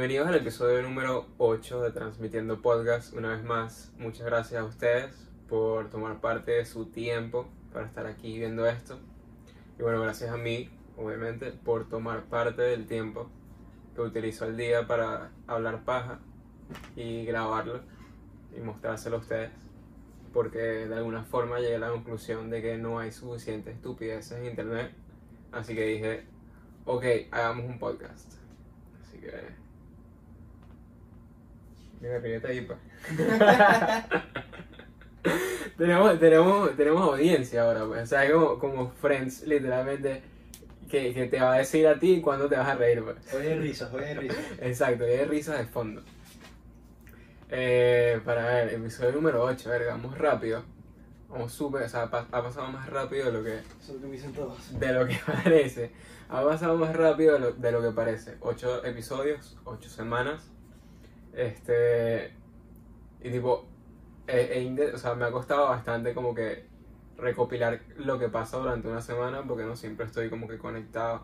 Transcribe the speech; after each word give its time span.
Bienvenidos 0.00 0.28
al 0.28 0.36
episodio 0.36 0.80
número 0.80 1.26
8 1.36 1.82
de 1.82 1.90
Transmitiendo 1.90 2.62
Podcast. 2.62 3.12
Una 3.12 3.32
vez 3.32 3.44
más, 3.44 3.92
muchas 3.98 4.24
gracias 4.24 4.58
a 4.58 4.64
ustedes 4.64 5.28
por 5.46 5.90
tomar 5.90 6.22
parte 6.22 6.52
de 6.52 6.64
su 6.64 6.86
tiempo 6.86 7.46
para 7.70 7.84
estar 7.84 8.06
aquí 8.06 8.38
viendo 8.38 8.64
esto. 8.64 8.98
Y 9.78 9.82
bueno, 9.82 10.00
gracias 10.00 10.30
a 10.30 10.38
mí, 10.38 10.70
obviamente, 10.96 11.52
por 11.52 11.86
tomar 11.86 12.22
parte 12.30 12.62
del 12.62 12.86
tiempo 12.86 13.28
que 13.94 14.00
utilizo 14.00 14.46
al 14.46 14.56
día 14.56 14.86
para 14.86 15.32
hablar 15.46 15.84
paja 15.84 16.18
y 16.96 17.26
grabarlo 17.26 17.82
y 18.56 18.60
mostrárselo 18.62 19.16
a 19.16 19.20
ustedes. 19.20 19.50
Porque 20.32 20.60
de 20.88 20.94
alguna 20.94 21.24
forma 21.24 21.58
llegué 21.58 21.76
a 21.76 21.78
la 21.78 21.90
conclusión 21.90 22.48
de 22.48 22.62
que 22.62 22.78
no 22.78 22.98
hay 22.98 23.12
suficiente 23.12 23.70
estupideces 23.70 24.32
en 24.38 24.46
internet. 24.46 24.92
Así 25.52 25.74
que 25.74 25.84
dije, 25.84 26.24
ok, 26.86 27.04
hagamos 27.32 27.66
un 27.66 27.78
podcast. 27.78 28.32
Así 29.02 29.18
que. 29.18 29.69
Mira, 32.00 32.18
ríete 32.18 32.46
ahí, 32.48 32.60
pa. 32.62 32.76
tenemos, 35.76 36.18
tenemos, 36.18 36.76
tenemos 36.76 37.02
audiencia 37.02 37.62
ahora, 37.62 37.84
pues. 37.86 38.02
O 38.02 38.06
sea, 38.06 38.24
es 38.24 38.32
como, 38.32 38.58
como 38.58 38.90
Friends, 38.90 39.42
literalmente, 39.46 40.22
que, 40.88 41.12
que 41.14 41.26
te 41.26 41.40
va 41.40 41.54
a 41.54 41.58
decir 41.58 41.86
a 41.86 41.98
ti 41.98 42.20
cuándo 42.20 42.48
te 42.48 42.56
vas 42.56 42.68
a 42.68 42.74
reír, 42.74 43.02
pues. 43.04 43.16
Hoy 43.34 43.46
hay 43.46 43.58
risas, 43.58 43.92
hoy 43.92 44.04
hay 44.04 44.14
risas. 44.14 44.38
Exacto, 44.60 45.04
hay 45.04 45.24
risas 45.24 45.58
de 45.58 45.64
fondo. 45.66 46.02
Eh, 47.50 48.20
para 48.24 48.44
ver, 48.46 48.74
episodio 48.74 49.12
número 49.12 49.42
8, 49.42 49.68
a 49.68 49.72
ver, 49.72 49.86
vamos 49.88 50.16
rápido. 50.16 50.62
Vamos 51.28 51.52
súper, 51.52 51.82
o 51.82 51.88
sea, 51.88 52.02
ha 52.04 52.10
pa- 52.10 52.26
ha 52.32 52.42
pasado 52.42 52.68
más 52.72 52.88
rápido 52.88 53.26
de 53.26 53.32
lo 53.32 53.44
que, 53.44 53.54
Eso 53.80 53.92
lo 53.94 54.00
que 54.00 54.06
me 54.06 54.12
dicen 54.12 54.32
todos. 54.32 54.78
de 54.80 54.92
lo 54.92 55.06
que 55.06 55.16
parece. 55.44 55.90
Ha 56.28 56.42
pasado 56.44 56.76
más 56.76 56.94
rápido 56.96 57.34
de 57.34 57.40
lo, 57.40 57.52
de 57.52 57.72
lo 57.72 57.82
que 57.82 57.90
parece. 57.90 58.36
Ocho 58.40 58.84
episodios, 58.84 59.56
ocho 59.64 59.88
semanas. 59.88 60.50
Este. 61.34 62.32
Y 63.22 63.30
tipo. 63.30 63.66
he 64.26 64.60
inte- 64.62 64.92
o 64.94 64.98
sea, 64.98 65.14
me 65.14 65.24
ha 65.24 65.30
costado 65.32 65.68
bastante 65.68 66.14
como 66.14 66.34
que 66.34 66.64
recopilar 67.18 67.80
lo 67.96 68.18
que 68.18 68.28
pasa 68.28 68.58
durante 68.58 68.88
una 68.88 69.02
semana 69.02 69.42
porque 69.46 69.64
no 69.64 69.76
siempre 69.76 70.06
estoy 70.06 70.30
como 70.30 70.48
que 70.48 70.58
conectado. 70.58 71.22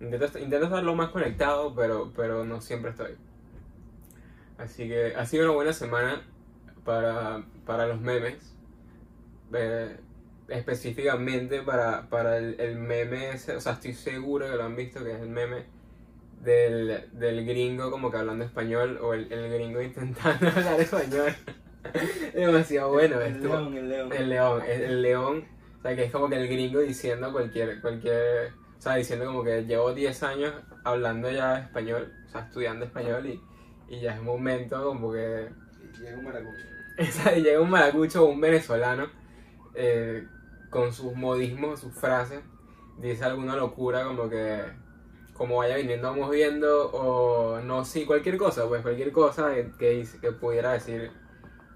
Intento, 0.00 0.38
intento 0.38 0.66
estar 0.66 0.82
lo 0.82 0.94
más 0.94 1.10
conectado, 1.10 1.74
pero, 1.74 2.12
pero 2.16 2.44
no 2.44 2.60
siempre 2.60 2.90
estoy. 2.90 3.16
Así 4.58 4.88
que 4.88 5.14
ha 5.14 5.26
sido 5.26 5.44
una 5.44 5.54
buena 5.54 5.72
semana 5.72 6.22
para, 6.84 7.44
para 7.66 7.86
los 7.86 8.00
memes. 8.00 8.56
Eh, 9.52 9.96
específicamente 10.48 11.62
para, 11.62 12.08
para 12.08 12.38
el, 12.38 12.60
el 12.60 12.76
meme 12.76 13.30
o 13.32 13.38
sea, 13.38 13.72
estoy 13.72 13.94
seguro 13.94 14.46
que 14.50 14.56
lo 14.56 14.64
han 14.64 14.76
visto, 14.76 15.02
que 15.04 15.12
es 15.12 15.20
el 15.20 15.28
meme 15.28 15.64
del, 16.40 17.08
del 17.12 17.44
gringo 17.46 17.90
como 17.90 18.10
que 18.10 18.16
hablando 18.18 18.44
español 18.44 18.98
o 19.02 19.14
el, 19.14 19.30
el 19.32 19.52
gringo 19.52 19.80
intentando 19.82 20.48
hablar 20.48 20.80
español. 20.80 21.34
es 21.94 22.34
demasiado 22.34 22.92
bueno 22.92 23.20
El 23.20 23.32
esto. 23.36 23.48
león, 23.48 23.76
el 23.76 23.88
león. 23.88 24.12
El 24.12 24.28
león, 24.30 24.62
el, 24.66 24.80
el 24.82 25.02
león, 25.02 25.44
o 25.78 25.82
sea, 25.82 25.96
que 25.96 26.04
es 26.04 26.12
como 26.12 26.28
que 26.28 26.36
el 26.36 26.48
gringo 26.48 26.80
diciendo 26.80 27.32
cualquier, 27.32 27.80
cualquier, 27.80 28.52
o 28.78 28.80
sea, 28.82 28.94
diciendo 28.96 29.26
como 29.26 29.42
que 29.44 29.64
llevo 29.64 29.92
10 29.94 30.22
años 30.22 30.54
hablando 30.84 31.30
ya 31.30 31.58
español, 31.58 32.12
o 32.26 32.30
sea, 32.30 32.42
estudiando 32.42 32.84
español 32.84 33.26
y, 33.26 33.40
y 33.88 34.00
ya 34.00 34.14
es 34.14 34.22
momento 34.22 34.82
como 34.84 35.12
que 35.12 35.48
Llega 36.00 36.16
un 36.16 36.24
maracucho. 36.24 36.62
esa- 36.98 37.32
llega 37.34 37.60
un 37.60 37.70
maracucho 37.70 38.24
o 38.24 38.28
un 38.30 38.40
venezolano 38.40 39.08
eh, 39.74 40.26
con 40.70 40.92
sus 40.92 41.14
modismos, 41.14 41.80
sus 41.80 41.92
frases, 41.94 42.40
dice 42.98 43.24
alguna 43.24 43.56
locura 43.56 44.04
como 44.04 44.28
que 44.30 44.62
como 45.40 45.56
vaya 45.56 45.76
viniendo 45.76 46.10
vamos 46.10 46.30
viendo 46.30 46.90
o 46.90 47.62
no 47.62 47.82
sí 47.86 48.04
cualquier 48.04 48.36
cosa 48.36 48.68
pues 48.68 48.82
cualquier 48.82 49.10
cosa 49.10 49.54
que, 49.54 49.70
que, 49.78 50.06
que 50.20 50.32
pudiera 50.32 50.72
decir 50.72 51.10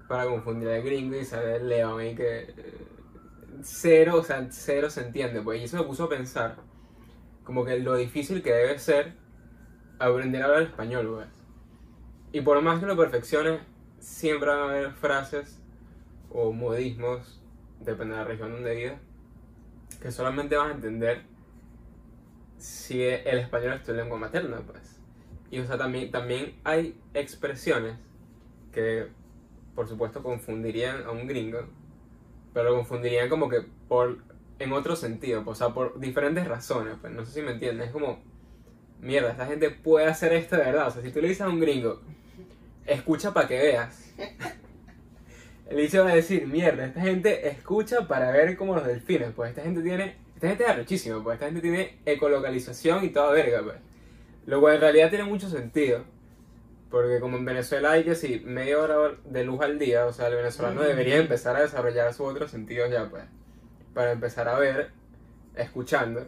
para 0.07 0.27
confundir 0.27 0.69
al 0.69 0.83
gringo 0.83 1.15
y 1.15 1.25
sale 1.25 1.55
el 1.55 1.67
león 1.67 2.05
y 2.05 2.13
que 2.13 2.41
eh, 2.41 2.87
cero 3.63 4.17
o 4.17 4.23
sea 4.23 4.45
cero 4.51 4.91
se 4.91 5.01
entiende 5.01 5.41
pues 5.41 5.59
y 5.59 5.63
eso 5.63 5.77
me 5.77 5.83
puso 5.83 6.03
a 6.03 6.09
pensar 6.09 6.57
como 7.43 7.65
que 7.65 7.79
lo 7.79 7.95
difícil 7.95 8.43
que 8.43 8.53
debe 8.53 8.77
ser 8.77 9.13
aprender 9.97 10.43
a 10.43 10.45
hablar 10.45 10.61
español 10.61 11.11
pues. 11.15 11.27
Y 12.33 12.41
por 12.41 12.61
más 12.61 12.79
que 12.79 12.85
lo 12.85 12.95
perfecciones 12.95 13.61
siempre 13.97 14.47
van 14.47 14.59
a 14.59 14.63
haber 14.65 14.91
frases 14.91 15.59
o 16.29 16.51
modismos, 16.53 17.41
depende 17.79 18.13
de 18.13 18.21
la 18.21 18.27
región 18.27 18.51
donde 18.51 18.75
vivas, 18.75 18.99
que 19.99 20.11
solamente 20.11 20.55
vas 20.55 20.67
a 20.67 20.75
entender 20.75 21.23
si 22.57 23.03
el 23.03 23.39
español 23.39 23.73
es 23.73 23.83
tu 23.83 23.93
lengua 23.93 24.17
materna, 24.17 24.57
pues. 24.65 24.99
Y 25.51 25.59
o 25.59 25.65
sea, 25.65 25.77
también, 25.77 26.11
también 26.11 26.55
hay 26.63 26.99
expresiones 27.13 27.95
que, 28.71 29.07
por 29.75 29.87
supuesto, 29.87 30.21
confundirían 30.23 31.03
a 31.03 31.11
un 31.11 31.27
gringo, 31.27 31.59
pero 32.53 32.69
lo 32.69 32.75
confundirían 32.75 33.29
como 33.29 33.49
que 33.49 33.61
por, 33.87 34.17
en 34.59 34.73
otro 34.73 34.95
sentido, 34.95 35.43
pues, 35.43 35.61
o 35.61 35.65
sea, 35.65 35.73
por 35.73 35.99
diferentes 35.99 36.47
razones, 36.47 36.95
pues, 36.99 37.13
no 37.13 37.25
sé 37.25 37.33
si 37.33 37.41
me 37.41 37.51
entiendes, 37.51 37.87
es 37.87 37.93
como, 37.93 38.19
mierda, 38.99 39.31
esta 39.31 39.45
gente 39.45 39.69
puede 39.69 40.07
hacer 40.07 40.33
esto 40.33 40.55
de 40.55 40.63
verdad, 40.63 40.87
o 40.87 40.91
sea, 40.91 41.01
si 41.01 41.11
tú 41.11 41.21
le 41.21 41.29
dices 41.29 41.41
a 41.41 41.49
un 41.49 41.59
gringo, 41.59 42.01
escucha 42.85 43.33
para 43.33 43.47
que 43.47 43.57
veas. 43.57 44.13
El 45.69 45.77
dicho 45.77 46.03
va 46.03 46.11
a 46.11 46.15
decir, 46.15 46.47
mierda, 46.47 46.85
esta 46.85 47.01
gente 47.01 47.47
escucha 47.47 48.07
para 48.07 48.31
ver 48.31 48.55
como 48.55 48.75
los 48.75 48.85
delfines, 48.85 49.31
pues 49.35 49.49
esta 49.49 49.63
gente 49.63 49.81
tiene, 49.81 50.15
esta 50.35 50.47
gente 50.49 50.63
es 50.63 50.69
arrechísima, 50.69 51.23
pues 51.23 51.35
esta 51.35 51.45
gente 51.47 51.61
tiene 51.61 51.99
ecolocalización 52.05 53.03
y 53.05 53.09
toda 53.09 53.31
verga, 53.31 53.63
pues. 53.63 53.77
Lo 54.45 54.59
cual 54.61 54.75
en 54.75 54.81
realidad 54.81 55.09
tiene 55.09 55.23
mucho 55.25 55.49
sentido, 55.49 56.03
porque 56.91 57.19
como 57.19 57.37
en 57.37 57.45
Venezuela 57.45 57.91
hay 57.91 58.03
que 58.03 58.15
sí, 58.15 58.41
media 58.45 58.79
hora 58.79 58.97
de 59.25 59.43
luz 59.43 59.61
al 59.61 59.79
día, 59.79 60.05
o 60.05 60.13
sea, 60.13 60.27
el 60.27 60.35
venezolano 60.35 60.81
debería 60.81 61.17
empezar 61.17 61.55
a 61.55 61.61
desarrollar 61.61 62.13
sus 62.13 62.27
otros 62.27 62.51
sentidos 62.51 62.91
ya, 62.91 63.09
pues, 63.09 63.23
para 63.93 64.11
empezar 64.11 64.47
a 64.49 64.59
ver, 64.59 64.91
escuchando, 65.55 66.27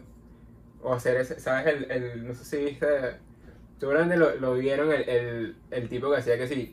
o 0.82 0.94
hacer 0.94 1.16
ese, 1.18 1.38
¿sabes? 1.38 1.66
El, 1.66 1.90
el 1.90 2.26
no 2.26 2.34
sé 2.34 2.44
si 2.44 2.64
viste, 2.64 2.86
seguramente 3.78 4.16
lo, 4.16 4.34
lo 4.36 4.54
vieron 4.54 4.90
el, 4.92 5.08
el, 5.08 5.56
el 5.70 5.88
tipo 5.88 6.10
que 6.10 6.16
hacía 6.16 6.38
que 6.38 6.48
sí, 6.48 6.72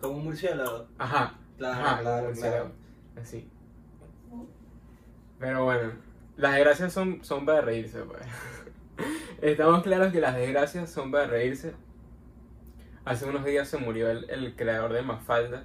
Como 0.00 0.18
un 0.18 0.24
murciélago. 0.24 0.86
Ajá. 0.98 1.38
Claro, 1.58 1.80
ajá, 1.84 2.00
claro, 2.00 2.02
como 2.02 2.02
claro. 2.02 2.26
murciélago, 2.28 2.70
Así. 3.20 3.50
Pero 5.38 5.64
bueno, 5.64 5.92
las 6.40 6.54
desgracias 6.54 6.92
son, 6.92 7.22
son 7.22 7.44
para 7.44 7.60
reírse, 7.60 8.00
pues. 8.02 8.22
Estamos 9.42 9.82
claros 9.82 10.12
que 10.12 10.20
las 10.20 10.34
desgracias 10.34 10.90
son 10.90 11.10
para 11.10 11.26
reírse. 11.26 11.74
Hace 13.04 13.26
unos 13.26 13.44
días 13.44 13.68
se 13.68 13.78
murió 13.78 14.10
el, 14.10 14.28
el 14.30 14.56
creador 14.56 14.92
de 14.92 15.02
Mafalda, 15.02 15.64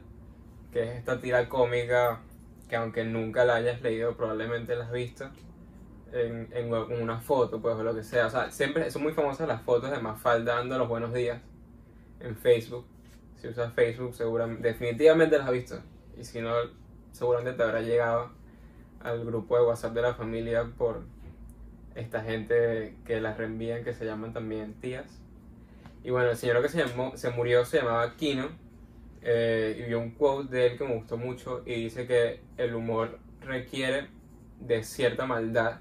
que 0.72 0.84
es 0.84 0.90
esta 0.98 1.20
tira 1.20 1.48
cómica 1.50 2.22
que 2.70 2.76
aunque 2.76 3.04
nunca 3.04 3.46
la 3.46 3.56
hayas 3.56 3.82
leído, 3.82 4.18
probablemente 4.18 4.76
la 4.76 4.86
has 4.86 4.92
visto 4.92 5.30
en, 6.12 6.50
en 6.52 6.74
una 6.74 7.20
foto, 7.20 7.62
pues, 7.62 7.76
o 7.76 7.84
lo 7.84 7.96
que 7.96 8.04
sea. 8.04 8.28
O 8.28 8.30
sea, 8.30 8.52
siempre 8.52 8.90
son 8.92 9.04
muy 9.04 9.14
famosas 9.14 9.48
las 9.48 9.62
fotos 9.62 9.92
de 9.92 10.00
Mafalda 10.00 10.56
dando 10.56 10.78
los 10.78 10.88
buenos 10.88 11.14
días 11.14 11.42
en 12.20 12.36
Facebook. 12.36 12.86
Si 13.38 13.48
usas 13.48 13.74
Facebook, 13.74 14.14
seguramente, 14.16 14.68
definitivamente 14.68 15.38
las 15.38 15.48
has 15.48 15.54
visto. 15.54 15.80
Y 16.18 16.24
si 16.24 16.42
no, 16.42 16.54
seguramente 17.12 17.58
te 17.58 17.64
habrá 17.64 17.82
llegado 17.82 18.32
al 19.06 19.26
grupo 19.26 19.58
de 19.58 19.64
WhatsApp 19.66 19.94
de 19.94 20.02
la 20.02 20.14
familia 20.16 20.66
por 20.78 21.04
esta 21.96 22.24
gente 22.24 22.96
que 23.06 23.22
las 23.22 23.38
reenvían, 23.38 23.84
que 23.84 23.94
se 23.94 24.06
llaman 24.06 24.34
también 24.34 24.74
tías. 24.82 25.22
Y 26.04 26.10
bueno, 26.12 26.30
el 26.32 26.38
señor 26.38 26.62
que 26.62 26.70
se, 26.70 26.86
llamó, 26.86 27.16
se 27.16 27.30
murió 27.32 27.66
se 27.66 27.78
llamaba 27.78 28.16
Kino. 28.16 28.50
eh, 29.22 29.78
y 29.80 29.84
vi 29.90 29.94
un 29.96 30.12
quote 30.12 30.56
de 30.56 30.68
él 30.68 30.78
que 30.78 30.84
me 30.86 30.96
gustó 30.96 31.18
mucho 31.18 31.64
y 31.66 31.76
dice 31.76 32.06
que 32.06 32.42
el 32.58 32.76
humor 32.76 33.20
requiere 33.42 34.08
de 34.60 34.84
cierta 34.84 35.26
maldad, 35.26 35.80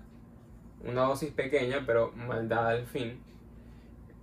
una 0.85 1.03
dosis 1.03 1.31
pequeña, 1.33 1.83
pero 1.87 2.13
maldad 2.13 2.69
al 2.69 2.87
fin. 2.87 3.23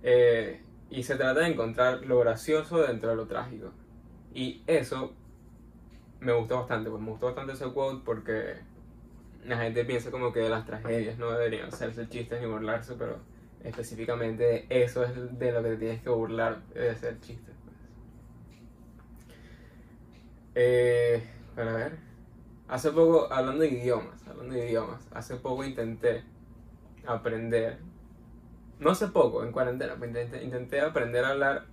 Eh, 0.02 0.60
y 0.90 1.02
se 1.04 1.16
trata 1.16 1.40
de 1.40 1.48
encontrar 1.48 2.04
lo 2.06 2.18
gracioso 2.20 2.78
dentro 2.82 3.10
de 3.10 3.16
lo 3.16 3.26
trágico. 3.26 3.72
Y 4.34 4.62
eso 4.66 5.14
me 6.20 6.32
gustó 6.32 6.56
bastante, 6.58 6.90
pues 6.90 7.02
me 7.02 7.10
gustó 7.10 7.26
bastante 7.26 7.52
ese 7.52 7.66
quote 7.72 8.02
porque 8.04 8.56
la 9.44 9.58
gente 9.58 9.84
piensa 9.84 10.10
como 10.10 10.32
que 10.32 10.40
de 10.40 10.48
las 10.48 10.64
tragedias 10.64 11.18
no 11.18 11.30
deberían 11.30 11.68
hacerse 11.68 12.08
chistes 12.08 12.40
ni 12.40 12.46
burlarse, 12.46 12.94
pero 12.94 13.18
específicamente 13.64 14.66
eso 14.68 15.04
es 15.04 15.38
de 15.38 15.52
lo 15.52 15.62
que 15.62 15.70
te 15.70 15.76
tienes 15.76 16.02
que 16.02 16.10
burlar, 16.10 16.62
de 16.68 16.90
hacer 16.90 17.20
chistes. 17.20 17.54
pues. 17.64 17.76
Eh, 20.54 21.22
para 21.56 21.72
ver, 21.72 21.98
hace 22.68 22.90
poco, 22.90 23.32
hablando 23.32 23.62
de 23.62 23.70
idiomas, 23.70 24.26
hablando 24.26 24.54
de 24.54 24.68
idiomas, 24.68 25.08
hace 25.12 25.36
poco 25.36 25.64
intenté 25.64 26.24
aprender, 27.06 27.78
no 28.78 28.90
hace 28.90 29.08
poco, 29.08 29.44
en 29.44 29.52
cuarentena, 29.52 29.96
pues 29.96 30.10
intenté, 30.10 30.44
intenté 30.44 30.80
aprender 30.80 31.24
a 31.24 31.30
hablar 31.30 31.66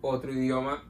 otro 0.00 0.32
idioma, 0.32 0.82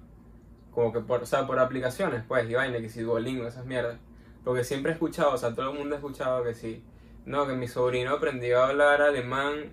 como 0.70 0.93
que 0.93 1.00
por, 1.00 1.23
o 1.23 1.26
sea, 1.26 1.47
por 1.47 1.59
aplicaciones, 1.59 2.23
pues, 2.29 2.49
y 2.49 2.55
vaina, 2.55 2.79
que 2.81 2.88
si 2.88 3.02
Duolingo, 3.02 3.47
esas 3.47 3.67
mierdas. 3.67 3.99
Porque 4.46 4.64
siempre 4.64 4.93
he 4.93 4.94
escuchado, 4.94 5.32
o 5.34 5.38
sea, 5.38 5.54
todo 5.54 5.72
el 5.72 5.78
mundo 5.78 5.96
ha 5.96 5.98
escuchado 5.98 6.44
que 6.44 6.54
sí. 6.54 6.82
No, 7.26 7.46
que 7.48 7.54
mi 7.54 7.69
sobrino 7.69 8.12
aprendió 8.14 8.62
a 8.62 8.69
hablar 8.70 9.02
alemán 9.02 9.72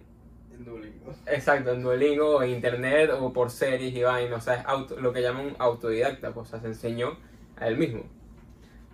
Duolingo. 0.60 1.14
Exacto, 1.28 1.72
en 1.72 1.84
Duolingo, 1.84 2.38
o 2.38 2.44
en 2.44 2.52
internet, 2.52 3.12
o 3.20 3.34
por 3.34 3.52
series 3.52 3.96
y 3.96 4.04
vainas. 4.04 4.40
O 4.40 4.42
sea, 4.42 4.56
es 4.56 4.66
auto- 4.68 5.00
lo 5.00 5.14
que 5.14 5.22
llaman 5.22 5.56
autodidacta, 5.60 6.34
pues, 6.34 6.50
o 6.50 6.52
sea, 6.52 6.62
se 6.62 6.68
enseñó 6.68 7.18
a 7.58 7.68
él 7.68 7.78
mismo. 7.78 8.04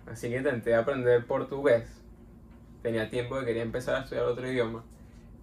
Así 0.06 0.28
que 0.30 0.36
intenté 0.38 0.74
aprender 0.76 1.26
portugués. 1.26 2.02
Tenía 2.82 3.10
tiempo 3.10 3.38
que 3.40 3.46
quería 3.46 3.62
empezar 3.62 3.96
a 3.96 4.00
estudiar 4.04 4.26
otro 4.26 4.48
idioma. 4.50 4.84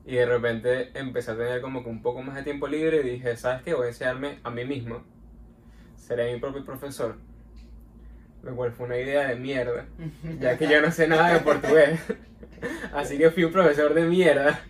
Y 0.05 0.15
de 0.15 0.25
repente 0.27 0.91
empecé 0.99 1.31
a 1.31 1.37
tener 1.37 1.61
como 1.61 1.83
que 1.83 1.89
un 1.89 2.01
poco 2.03 2.23
más 2.23 2.35
de 2.35 2.43
tiempo 2.43 2.67
libre 2.67 3.01
y 3.01 3.09
dije, 3.11 3.37
¿sabes 3.37 3.63
qué? 3.63 3.75
Voy 3.75 3.85
a 3.87 3.89
enseñarme 3.89 4.39
a 4.43 4.51
mí 4.51 4.65
mismo. 4.65 5.03
Seré 5.97 6.33
mi 6.33 6.39
propio 6.39 6.63
profesor. 6.65 7.17
Lo 8.47 8.55
cual 8.55 8.71
fue 8.71 8.85
una 8.85 8.97
idea 8.97 9.27
de 9.27 9.35
mierda, 9.35 9.87
ya 10.39 10.57
que 10.57 10.69
yo 10.69 10.81
no 10.81 10.89
sé 10.89 11.05
nada 11.05 11.33
de 11.33 11.41
portugués. 11.41 11.99
Así 12.93 13.17
que 13.17 13.29
fui 13.29 13.43
un 13.43 13.51
profesor 13.51 13.93
de 13.93 14.05
mierda. 14.05 14.61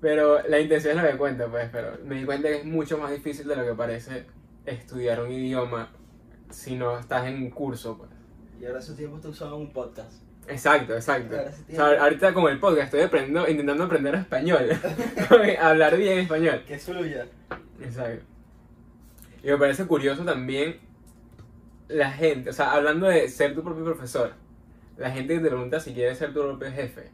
Pero 0.00 0.40
la 0.48 0.58
intención 0.58 0.96
es 0.96 1.04
lo 1.04 1.10
que 1.10 1.18
cuenta, 1.18 1.48
pues. 1.48 1.68
Pero 1.70 1.98
me 2.02 2.14
di 2.14 2.24
cuenta 2.24 2.48
que 2.48 2.60
es 2.60 2.64
mucho 2.64 2.96
más 2.96 3.10
difícil 3.10 3.46
de 3.46 3.56
lo 3.56 3.66
que 3.66 3.74
parece 3.74 4.24
estudiar 4.64 5.20
un 5.20 5.30
idioma 5.30 5.90
si 6.48 6.74
no 6.74 6.98
estás 6.98 7.26
en 7.26 7.34
un 7.42 7.50
curso, 7.50 7.98
pues. 7.98 8.10
Y 8.58 8.64
ahora 8.64 8.78
esos 8.78 8.96
tiempos 8.96 9.20
te 9.20 9.28
usaban 9.28 9.52
un 9.52 9.70
podcast. 9.70 10.22
Exacto, 10.48 10.94
exacto. 10.94 11.36
Ahora 11.36 11.52
sí 11.52 11.64
O 11.72 11.76
sea, 11.76 12.02
ahorita 12.02 12.32
como 12.32 12.48
el 12.48 12.58
podcast 12.58 12.86
estoy 12.86 13.02
aprendiendo, 13.02 13.46
intentando 13.50 13.84
aprender 13.84 14.14
español. 14.14 14.70
Hablar 15.60 15.98
bien 15.98 16.20
español. 16.20 16.64
Que 16.66 16.78
fluya. 16.78 17.26
Exacto. 17.82 18.24
Y 19.42 19.48
me 19.48 19.58
parece 19.58 19.86
curioso 19.86 20.24
también 20.24 20.90
la 21.88 22.10
gente, 22.10 22.50
o 22.50 22.52
sea, 22.52 22.72
hablando 22.72 23.06
de 23.08 23.28
ser 23.28 23.54
tu 23.54 23.62
propio 23.62 23.84
profesor, 23.84 24.34
la 24.96 25.10
gente 25.10 25.38
te 25.38 25.48
pregunta 25.48 25.80
si 25.80 25.92
quieres 25.94 26.18
ser 26.18 26.32
tu 26.32 26.40
propio 26.40 26.70
jefe. 26.70 27.10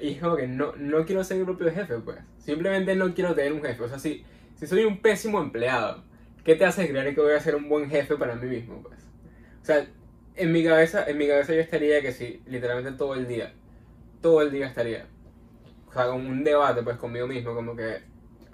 Y 0.00 0.10
es 0.12 0.20
como 0.20 0.36
que 0.36 0.46
no, 0.46 0.74
no 0.76 1.04
quiero 1.04 1.24
ser 1.24 1.38
mi 1.38 1.44
propio 1.44 1.70
jefe, 1.72 1.98
pues. 1.98 2.18
Simplemente 2.38 2.94
no 2.94 3.14
quiero 3.14 3.34
tener 3.34 3.52
un 3.52 3.62
jefe. 3.62 3.82
O 3.82 3.88
sea, 3.88 3.98
si, 3.98 4.24
si 4.54 4.66
soy 4.66 4.84
un 4.84 5.00
pésimo 5.00 5.40
empleado, 5.40 6.04
¿qué 6.44 6.54
te 6.54 6.64
hace 6.64 6.88
creer 6.88 7.14
que 7.14 7.20
voy 7.20 7.32
a 7.32 7.40
ser 7.40 7.56
un 7.56 7.68
buen 7.68 7.90
jefe 7.90 8.16
para 8.16 8.36
mí 8.36 8.46
mismo, 8.46 8.82
pues? 8.82 9.00
O 9.60 9.64
sea, 9.64 9.86
en 10.36 10.52
mi 10.52 10.64
cabeza, 10.64 11.04
en 11.08 11.18
mi 11.18 11.26
cabeza 11.26 11.54
yo 11.54 11.60
estaría 11.60 12.00
que 12.00 12.12
sí, 12.12 12.42
literalmente 12.46 12.92
todo 12.92 13.14
el 13.14 13.26
día. 13.26 13.52
Todo 14.20 14.42
el 14.42 14.50
día 14.52 14.66
estaría. 14.66 15.06
O 15.88 15.92
sea, 15.92 16.06
como 16.06 16.28
un 16.28 16.44
debate, 16.44 16.82
pues, 16.82 16.96
conmigo 16.96 17.26
mismo, 17.26 17.54
como 17.54 17.76
que, 17.76 18.02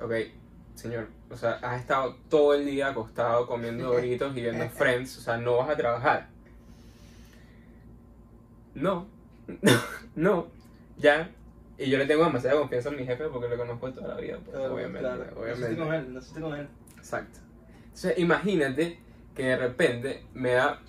ok, 0.00 0.12
señor, 0.78 1.08
o 1.28 1.36
sea, 1.36 1.58
has 1.60 1.80
estado 1.80 2.16
todo 2.28 2.54
el 2.54 2.64
día 2.64 2.88
acostado 2.88 3.46
comiendo 3.46 3.84
doritos 3.92 4.36
y 4.36 4.42
viendo 4.42 4.68
Friends, 4.70 5.18
o 5.18 5.20
sea, 5.20 5.36
no 5.36 5.56
vas 5.56 5.70
a 5.70 5.76
trabajar. 5.76 6.28
No, 8.74 9.08
no, 10.14 10.46
ya. 10.96 11.30
Y 11.76 11.90
yo 11.90 11.98
le 11.98 12.06
tengo 12.06 12.24
demasiada 12.24 12.58
confianza 12.58 12.88
en 12.90 12.96
mi 12.96 13.04
jefe 13.04 13.24
porque 13.28 13.48
lo 13.48 13.56
conozco 13.56 13.92
toda 13.92 14.14
la 14.14 14.20
vida, 14.20 14.38
pues, 14.44 14.56
Claro, 14.56 14.74
obviamente, 14.74 15.00
claro. 15.00 15.24
obviamente. 15.36 15.60
Naciste 15.60 15.84
con 15.84 15.94
él, 15.94 16.14
naciste 16.14 16.40
con 16.40 16.54
él. 16.54 16.68
Exacto. 16.96 17.40
Entonces, 17.84 18.18
imagínate 18.18 19.00
que 19.34 19.42
de 19.44 19.56
repente 19.56 20.24
me 20.34 20.52
da, 20.52 20.80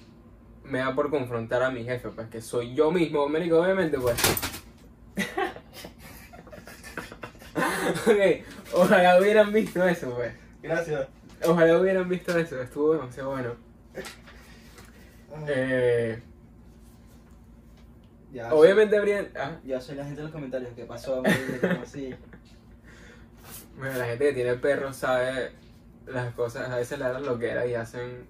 me 0.64 0.80
da 0.80 0.96
por 0.96 1.10
confrontar 1.10 1.64
a 1.64 1.72
mi 1.72 1.84
jefe, 1.84 2.10
pues 2.10 2.28
que 2.30 2.42
soy 2.42 2.76
yo 2.76 2.92
mismo, 2.92 3.22
obviamente, 3.22 3.98
pues. 4.00 4.18
ok, 8.08 8.44
ojalá 8.74 9.20
hubieran 9.20 9.52
visto 9.52 9.88
eso, 9.88 10.14
pues. 10.16 10.34
Gracias. 10.62 11.08
Ojalá 11.46 11.80
hubieran 11.80 12.10
visto 12.10 12.38
eso, 12.38 12.62
estuvo 12.62 12.94
demasiado 12.94 13.32
bueno. 13.32 13.56
Ay, 13.96 15.46
Eh, 15.48 16.22
ya, 18.32 18.54
obviamente 18.54 18.98
habrían. 18.98 19.30
Ah, 19.36 19.58
Ya 19.64 19.80
soy 19.80 19.96
la 19.96 20.04
gente 20.04 20.18
de 20.18 20.24
los 20.24 20.32
comentarios. 20.32 20.72
¿Qué 20.76 20.86
pasó? 20.86 21.24
¿Cómo 21.62 21.82
así? 21.82 22.14
bueno, 23.78 23.98
la 23.98 24.06
gente 24.06 24.26
que 24.28 24.34
tiene 24.34 24.54
perros 24.56 24.98
sabe 24.98 25.52
las 26.06 26.34
cosas, 26.34 26.70
a 26.70 26.78
veces 26.78 27.00
le 27.00 27.06
dan 27.06 27.26
lo 27.26 27.40
que 27.40 27.50
era 27.50 27.66
y 27.66 27.76
hacen 27.76 28.26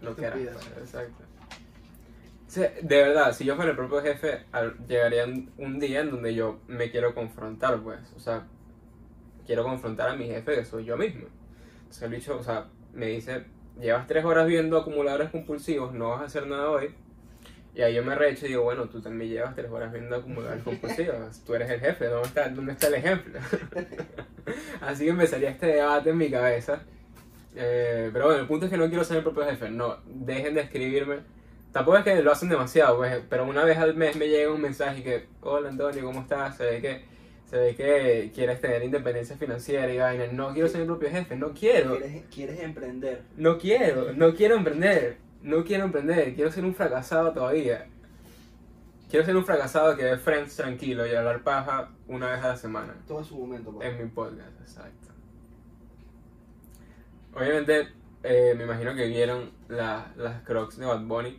lo 0.00 0.16
que 0.16 0.24
era. 0.24 0.34
Pues, 0.34 0.48
Exacto. 0.78 1.24
O 2.46 2.50
sea, 2.50 2.72
de 2.80 2.96
verdad, 3.02 3.32
si 3.34 3.44
yo 3.44 3.56
fuera 3.56 3.72
el 3.72 3.76
propio 3.76 4.00
jefe, 4.00 4.44
llegaría 4.88 5.26
un 5.26 5.78
día 5.78 6.00
en 6.00 6.10
donde 6.10 6.34
yo 6.34 6.60
me 6.66 6.90
quiero 6.90 7.14
confrontar, 7.14 7.78
pues. 7.82 8.00
O 8.16 8.20
sea, 8.20 8.46
quiero 9.48 9.64
confrontar 9.64 10.10
a 10.10 10.14
mi 10.14 10.26
jefe, 10.26 10.56
que 10.56 10.64
soy 10.66 10.84
yo 10.84 10.98
mismo. 10.98 11.26
Entonces 11.78 12.02
el 12.02 12.10
bicho, 12.10 12.36
o 12.38 12.42
sea, 12.42 12.66
me 12.92 13.06
dice, 13.06 13.44
llevas 13.80 14.06
tres 14.06 14.22
horas 14.26 14.46
viendo 14.46 14.76
acumuladores 14.76 15.30
compulsivos, 15.30 15.94
no 15.94 16.10
vas 16.10 16.20
a 16.20 16.24
hacer 16.24 16.46
nada 16.46 16.70
hoy. 16.70 16.90
Y 17.74 17.80
ahí 17.80 17.94
yo 17.94 18.04
me 18.04 18.14
recho 18.14 18.44
y 18.44 18.50
digo, 18.50 18.64
bueno, 18.64 18.90
tú 18.90 19.00
también 19.00 19.30
llevas 19.30 19.54
tres 19.54 19.70
horas 19.70 19.90
viendo 19.90 20.16
acumuladores 20.16 20.62
compulsivos. 20.62 21.40
Tú 21.46 21.54
eres 21.54 21.70
el 21.70 21.80
jefe, 21.80 22.08
¿dónde 22.08 22.28
está, 22.28 22.48
dónde 22.50 22.72
está 22.72 22.88
el 22.88 22.94
ejemplo? 22.94 23.40
Así 24.82 25.04
que 25.04 25.10
empezaría 25.10 25.48
este 25.48 25.66
debate 25.66 26.10
en 26.10 26.18
mi 26.18 26.30
cabeza. 26.30 26.82
Eh, 27.56 28.10
pero 28.12 28.26
bueno, 28.26 28.42
el 28.42 28.46
punto 28.46 28.66
es 28.66 28.70
que 28.70 28.76
no 28.76 28.88
quiero 28.88 29.02
ser 29.02 29.16
el 29.16 29.22
propio 29.22 29.46
jefe. 29.46 29.70
No, 29.70 29.96
dejen 30.04 30.54
de 30.56 30.60
escribirme. 30.60 31.20
Tampoco 31.72 31.96
es 31.96 32.04
que 32.04 32.22
lo 32.22 32.32
hacen 32.32 32.50
demasiado, 32.50 32.98
pues, 32.98 33.22
pero 33.30 33.46
una 33.46 33.64
vez 33.64 33.78
al 33.78 33.94
mes 33.94 34.14
me 34.16 34.28
llega 34.28 34.52
un 34.52 34.60
mensaje 34.60 35.02
que, 35.02 35.26
hola 35.40 35.70
Antonio, 35.70 36.04
¿cómo 36.04 36.20
estás? 36.20 36.58
Ve 36.58 36.82
que, 36.82 37.04
se 37.48 37.56
ve 37.56 37.74
que 37.74 38.30
quieres 38.34 38.60
tener 38.60 38.82
independencia 38.82 39.36
financiera 39.36 39.90
y 39.92 39.98
vaina. 39.98 40.26
No 40.32 40.52
quiero 40.52 40.68
ser 40.68 40.80
mi 40.82 40.86
propio 40.86 41.08
jefe, 41.10 41.34
no 41.36 41.52
quiero. 41.54 41.96
¿Quieres, 41.96 42.24
quieres 42.32 42.60
emprender? 42.60 43.22
No 43.36 43.56
quiero, 43.58 44.12
no 44.12 44.34
quiero 44.34 44.56
emprender. 44.56 45.16
No 45.42 45.64
quiero 45.64 45.84
emprender, 45.84 46.34
quiero 46.34 46.50
ser 46.50 46.64
un 46.64 46.74
fracasado 46.74 47.32
todavía. 47.32 47.86
Quiero 49.08 49.24
ser 49.24 49.36
un 49.36 49.46
fracasado 49.46 49.96
que 49.96 50.04
ve 50.04 50.18
Friends 50.18 50.56
tranquilo 50.56 51.06
y 51.06 51.14
hablar 51.14 51.42
paja 51.42 51.90
una 52.08 52.30
vez 52.32 52.42
a 52.44 52.48
la 52.48 52.56
semana. 52.56 52.94
Todo 53.06 53.22
su 53.24 53.38
momento, 53.38 53.72
pues. 53.72 53.88
En 53.88 54.02
mi 54.02 54.10
podcast, 54.10 54.60
exacto. 54.60 55.08
Obviamente, 57.34 57.88
eh, 58.24 58.54
me 58.56 58.64
imagino 58.64 58.94
que 58.94 59.06
vieron 59.06 59.50
la- 59.68 60.12
las 60.16 60.42
crocs 60.42 60.76
de 60.78 60.86
Bad 60.86 61.02
Bunny. 61.04 61.38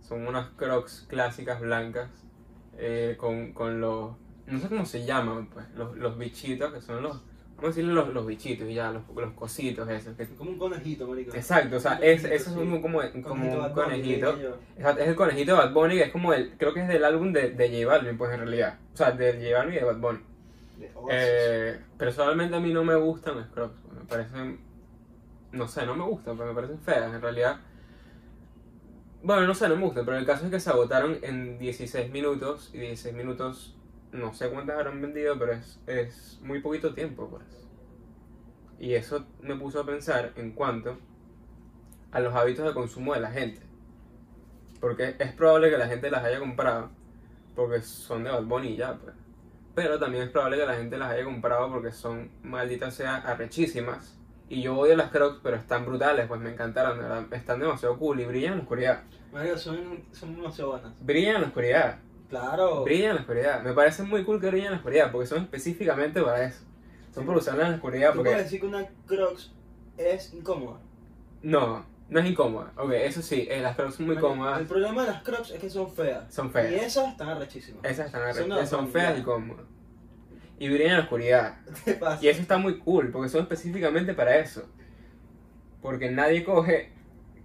Son 0.00 0.26
unas 0.26 0.48
crocs 0.56 1.04
clásicas 1.08 1.60
blancas 1.60 2.08
eh, 2.78 3.16
con, 3.18 3.52
con 3.52 3.80
los... 3.80 4.16
No 4.46 4.58
sé 4.60 4.68
cómo 4.68 4.84
se 4.84 5.04
llaman, 5.04 5.46
pues. 5.48 5.66
Los, 5.76 5.96
los 5.96 6.18
bichitos, 6.18 6.72
que 6.72 6.80
son 6.80 7.02
los... 7.02 7.22
¿Cómo 7.56 7.68
decirle 7.68 7.94
los, 7.94 8.12
los 8.12 8.26
bichitos 8.26 8.68
ya? 8.68 8.90
Los, 8.92 9.02
los 9.14 9.32
cositos 9.32 9.88
esos. 9.88 10.14
Que, 10.16 10.26
Como 10.26 10.50
un 10.50 10.58
conejito, 10.58 11.08
marico. 11.08 11.34
exacto, 11.34 11.76
o 11.76 11.80
sea, 11.80 11.92
Un 11.92 12.04
es, 12.04 12.20
conejito, 12.22 12.34
eso 12.34 12.50
es 12.50 12.54
sí. 12.54 12.54
como, 12.54 12.82
como, 12.82 12.98
un 12.98 13.22
Bunny, 13.22 13.72
conejito. 13.72 14.36
Exacto, 14.76 15.02
es 15.02 15.08
el 15.08 15.16
conejito 15.16 15.52
de 15.52 15.58
Bad 15.58 15.72
Bunny, 15.72 15.94
que 15.96 16.02
es 16.02 16.12
como 16.12 16.34
el... 16.34 16.52
Creo 16.58 16.74
que 16.74 16.80
es 16.82 16.88
del 16.88 17.04
álbum 17.04 17.32
de, 17.32 17.50
de 17.52 17.68
J 17.68 17.86
Balvin, 17.90 18.18
pues 18.18 18.32
en 18.32 18.40
realidad. 18.40 18.78
O 18.92 18.96
sea, 18.96 19.12
de 19.12 19.32
J 19.32 19.56
Balvin 19.56 19.74
y 19.74 19.78
de 19.78 19.84
Bad 19.84 19.96
Bunny. 19.96 20.18
De. 20.78 20.90
Eh, 21.10 21.80
personalmente 21.96 22.54
a 22.56 22.60
mí 22.60 22.72
no 22.72 22.84
me 22.84 22.94
gustan 22.96 23.36
las 23.38 23.48
crocs, 23.48 23.74
pues, 23.82 23.98
me 23.98 24.04
parecen, 24.04 24.60
no 25.52 25.66
sé, 25.66 25.86
no 25.86 25.94
me 25.96 26.04
gustan, 26.04 26.36
pero 26.36 26.50
me 26.50 26.54
parecen 26.54 26.78
feas 26.80 27.14
en 27.14 27.22
realidad. 27.22 27.60
Bueno, 29.22 29.46
no 29.46 29.54
sé, 29.54 29.68
no 29.68 29.76
me 29.76 29.82
gustan, 29.82 30.04
pero 30.04 30.18
el 30.18 30.26
caso 30.26 30.44
es 30.44 30.50
que 30.50 30.60
se 30.60 30.68
agotaron 30.70 31.18
en 31.22 31.58
16 31.58 32.10
minutos 32.12 32.70
y 32.74 32.78
16 32.78 33.14
minutos, 33.14 33.75
no 34.20 34.34
sé 34.34 34.50
cuántas 34.50 34.76
habrán 34.76 35.00
vendido, 35.00 35.38
pero 35.38 35.52
es, 35.52 35.80
es 35.86 36.40
muy 36.42 36.60
poquito 36.60 36.94
tiempo, 36.94 37.28
pues. 37.28 37.44
Y 38.78 38.94
eso 38.94 39.26
me 39.40 39.56
puso 39.56 39.80
a 39.80 39.86
pensar 39.86 40.32
en 40.36 40.52
cuanto 40.52 40.98
a 42.10 42.20
los 42.20 42.34
hábitos 42.34 42.66
de 42.66 42.74
consumo 42.74 43.14
de 43.14 43.20
la 43.20 43.30
gente. 43.30 43.62
Porque 44.80 45.16
es 45.18 45.32
probable 45.32 45.70
que 45.70 45.78
la 45.78 45.88
gente 45.88 46.10
las 46.10 46.24
haya 46.24 46.38
comprado 46.38 46.90
porque 47.56 47.80
son 47.80 48.22
de 48.22 48.30
Bad 48.30 48.44
Bunny 48.44 48.68
y 48.68 48.76
ya, 48.76 48.94
pues. 48.98 49.14
Pero 49.74 49.98
también 49.98 50.24
es 50.24 50.30
probable 50.30 50.58
que 50.58 50.66
la 50.66 50.76
gente 50.76 50.96
las 50.96 51.10
haya 51.10 51.24
comprado 51.24 51.70
porque 51.72 51.90
son 51.90 52.30
malditas 52.42 52.94
sea 52.94 53.16
arrechísimas. 53.16 54.18
Y 54.48 54.62
yo 54.62 54.78
odio 54.78 54.94
las 54.94 55.10
crocs, 55.10 55.40
pero 55.42 55.56
están 55.56 55.84
brutales, 55.84 56.28
pues 56.28 56.40
me 56.40 56.52
encantaron, 56.52 56.98
verdad. 56.98 57.24
Están 57.32 57.58
demasiado 57.58 57.98
cool 57.98 58.20
y 58.20 58.26
brillan 58.26 58.52
en 58.52 58.58
la 58.58 58.62
oscuridad. 58.62 59.02
Marico, 59.32 59.58
son, 59.58 60.04
son 60.12 60.36
demasiado 60.36 60.70
buenas. 60.70 61.04
Brillan 61.04 61.36
en 61.36 61.40
la 61.40 61.46
oscuridad. 61.48 61.98
Claro. 62.28 62.84
Brillan 62.84 63.10
en 63.10 63.14
la 63.16 63.20
oscuridad. 63.22 63.62
Me 63.62 63.72
parece 63.72 64.02
muy 64.02 64.24
cool 64.24 64.40
que 64.40 64.48
brillen 64.48 64.66
en 64.66 64.72
la 64.72 64.78
oscuridad 64.78 65.12
porque 65.12 65.26
son 65.26 65.42
específicamente 65.42 66.20
para 66.22 66.44
eso. 66.44 66.64
Son 67.14 67.24
para 67.24 67.38
usarlas 67.38 67.66
en 67.66 67.70
la 67.70 67.76
oscuridad 67.76 68.12
¿Tú 68.12 68.18
puedes 68.18 68.32
porque... 68.32 68.44
decir 68.44 68.60
que 68.60 68.66
una 68.66 68.86
Crocs 69.06 69.52
es 69.96 70.34
incómoda? 70.34 70.80
No, 71.42 71.86
no 72.08 72.20
es 72.20 72.26
incómoda. 72.26 72.72
Ok, 72.76 72.92
eso 72.92 73.22
sí, 73.22 73.46
eh, 73.50 73.60
las 73.60 73.76
crocs 73.76 73.96
son 73.96 74.06
muy 74.06 74.16
cómodas. 74.16 74.60
El 74.60 74.66
problema 74.66 75.02
de 75.02 75.12
las 75.12 75.22
Crocs 75.22 75.50
es 75.50 75.60
que 75.60 75.70
son 75.70 75.90
feas. 75.90 76.32
Son 76.32 76.50
feas. 76.50 76.72
Y 76.72 76.74
esas 76.74 77.08
están 77.08 77.28
arrechísimas. 77.28 77.84
Esas 77.84 78.06
están 78.06 78.34
Son 78.34 78.52
arrechas, 78.52 78.70
son 78.70 78.88
feas 78.88 79.18
y 79.18 79.22
cómodas. 79.22 79.64
Y 80.58 80.68
brillan 80.68 80.92
en 80.92 80.96
la 80.98 81.02
oscuridad. 81.02 81.58
¿Qué 81.84 81.94
pasa? 81.94 82.24
Y 82.24 82.28
eso 82.28 82.40
está 82.40 82.58
muy 82.58 82.78
cool, 82.78 83.10
porque 83.10 83.28
son 83.28 83.42
específicamente 83.42 84.14
para 84.14 84.36
eso. 84.38 84.68
Porque 85.82 86.10
nadie 86.10 86.44
coge 86.44 86.92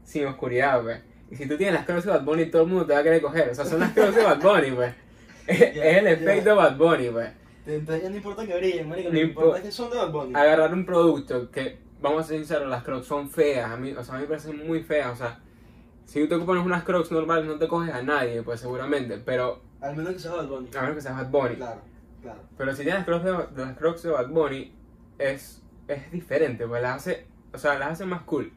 sin 0.03 0.25
oscuridad, 0.25 0.81
pues. 0.81 1.01
Y 1.31 1.35
si 1.37 1.47
tú 1.47 1.57
tienes 1.57 1.73
las 1.75 1.85
crocs 1.85 2.03
de 2.05 2.11
Bad 2.11 2.23
Bunny, 2.23 2.45
todo 2.47 2.63
el 2.63 2.67
mundo 2.67 2.85
te 2.85 2.93
va 2.93 2.99
a 2.99 3.03
querer 3.03 3.21
coger. 3.21 3.49
O 3.49 3.55
sea, 3.55 3.65
son 3.65 3.79
las 3.79 3.93
crocs 3.93 4.15
de 4.15 4.23
Bad 4.23 4.41
Bunny, 4.41 4.71
pues. 4.71 4.93
Es, 5.47 5.61
el 5.97 6.07
efecto 6.07 6.55
Bad 6.55 6.77
Bunny, 6.77 7.09
pues. 7.09 7.29
Entonces 7.65 8.03
ya 8.03 8.09
no 8.09 8.15
importa 8.17 8.45
que 8.45 8.55
brillen, 8.57 8.87
marico. 8.89 9.09
Lo 9.09 9.13
No 9.13 9.19
que 9.19 9.25
impo- 9.25 9.29
importa 9.29 9.57
es 9.57 9.63
que 9.63 9.71
son 9.71 9.89
de 9.89 9.97
Bad 9.97 10.11
Bunny. 10.11 10.35
Agarrar 10.35 10.73
un 10.73 10.85
producto 10.85 11.49
que, 11.51 11.79
vamos 12.01 12.25
a 12.25 12.27
ser 12.27 12.37
sinceros, 12.37 12.69
las 12.69 12.83
crocs 12.83 13.07
son 13.07 13.29
feas. 13.29 13.71
A 13.71 13.77
mí, 13.77 13.91
o 13.91 14.03
sea, 14.03 14.15
a 14.15 14.17
mí 14.17 14.23
me 14.23 14.27
parecen 14.29 14.67
muy 14.67 14.81
feas. 14.83 15.11
O 15.11 15.15
sea, 15.15 15.39
si 16.05 16.27
tú 16.27 16.39
te 16.39 16.45
pones 16.45 16.63
unas 16.65 16.83
crocs 16.83 17.11
normales, 17.11 17.45
no 17.45 17.57
te 17.57 17.67
coges 17.67 17.93
a 17.93 18.01
nadie, 18.03 18.43
pues 18.43 18.59
seguramente. 18.59 19.17
Pero 19.25 19.61
Al 19.79 19.95
menos 19.95 20.13
que 20.13 20.19
sea 20.19 20.31
Bad 20.33 20.47
Bunny. 20.47 20.69
a 20.77 20.81
menos 20.81 20.95
que 20.95 21.01
seas 21.01 21.15
Bad 21.15 21.29
Bunny. 21.29 21.55
Claro. 21.55 21.81
Claro. 22.21 22.39
Pero 22.57 22.71
si 22.75 22.83
tienes 22.83 22.95
las 22.99 23.05
crocs 23.05 23.23
de, 23.55 23.61
las 23.65 23.77
crocs 23.77 24.03
de 24.03 24.09
Bad 24.11 24.27
Bunny, 24.29 24.73
es, 25.17 25.61
es 25.87 26.11
diferente, 26.11 26.67
pues 26.67 26.81
las 26.83 26.97
hace, 26.97 27.25
o 27.53 27.57
sea, 27.57 27.79
las 27.79 27.93
hace 27.93 28.05
más 28.05 28.21
cool. 28.23 28.51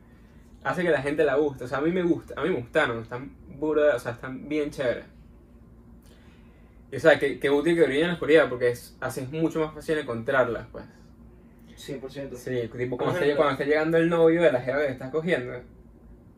Hace 0.65 0.83
que 0.83 0.91
la 0.91 1.03
gente 1.03 1.25
la 1.25 1.37
guste. 1.37 1.65
O 1.65 1.69
sea, 1.69 1.79
a 1.79 1.81
mí 1.83 1.93
me 1.93 2.03
gusta, 2.03 2.35
a 2.37 2.43
mí 2.43 2.49
me 2.51 2.57
gustaron, 2.57 3.03
están 3.03 3.31
burda, 3.59 3.95
o 3.95 3.99
sea, 3.99 4.13
están 4.13 4.49
bien 4.49 4.71
chéveres. 4.71 5.05
Y 6.91 6.97
o 6.97 7.01
sea, 7.01 7.19
que, 7.19 7.39
que 7.39 7.51
útil 7.51 7.75
que 7.77 7.83
brillen 7.85 8.03
en 8.05 8.09
la 8.09 8.15
oscuridad, 8.15 8.49
porque 8.49 8.71
es, 8.71 8.97
así 9.01 9.21
es 9.21 9.31
mucho 9.31 9.61
más 9.61 9.75
fácil 9.75 9.99
encontrarlas, 9.99 10.67
pues. 10.73 10.85
100%. 11.77 12.35
Sí, 12.37 12.69
tipo 12.77 12.97
Por 12.97 12.99
cuando, 12.99 13.15
esté, 13.15 13.25
ejemplo. 13.25 13.37
cuando 13.37 13.51
esté 13.53 13.65
llegando 13.67 13.99
el 13.99 14.09
novio 14.09 14.43
de 14.43 14.53
la 14.53 14.61
jeva 14.61 14.79
que 14.87 14.93
estás 14.93 15.11
cogiendo, 15.11 15.53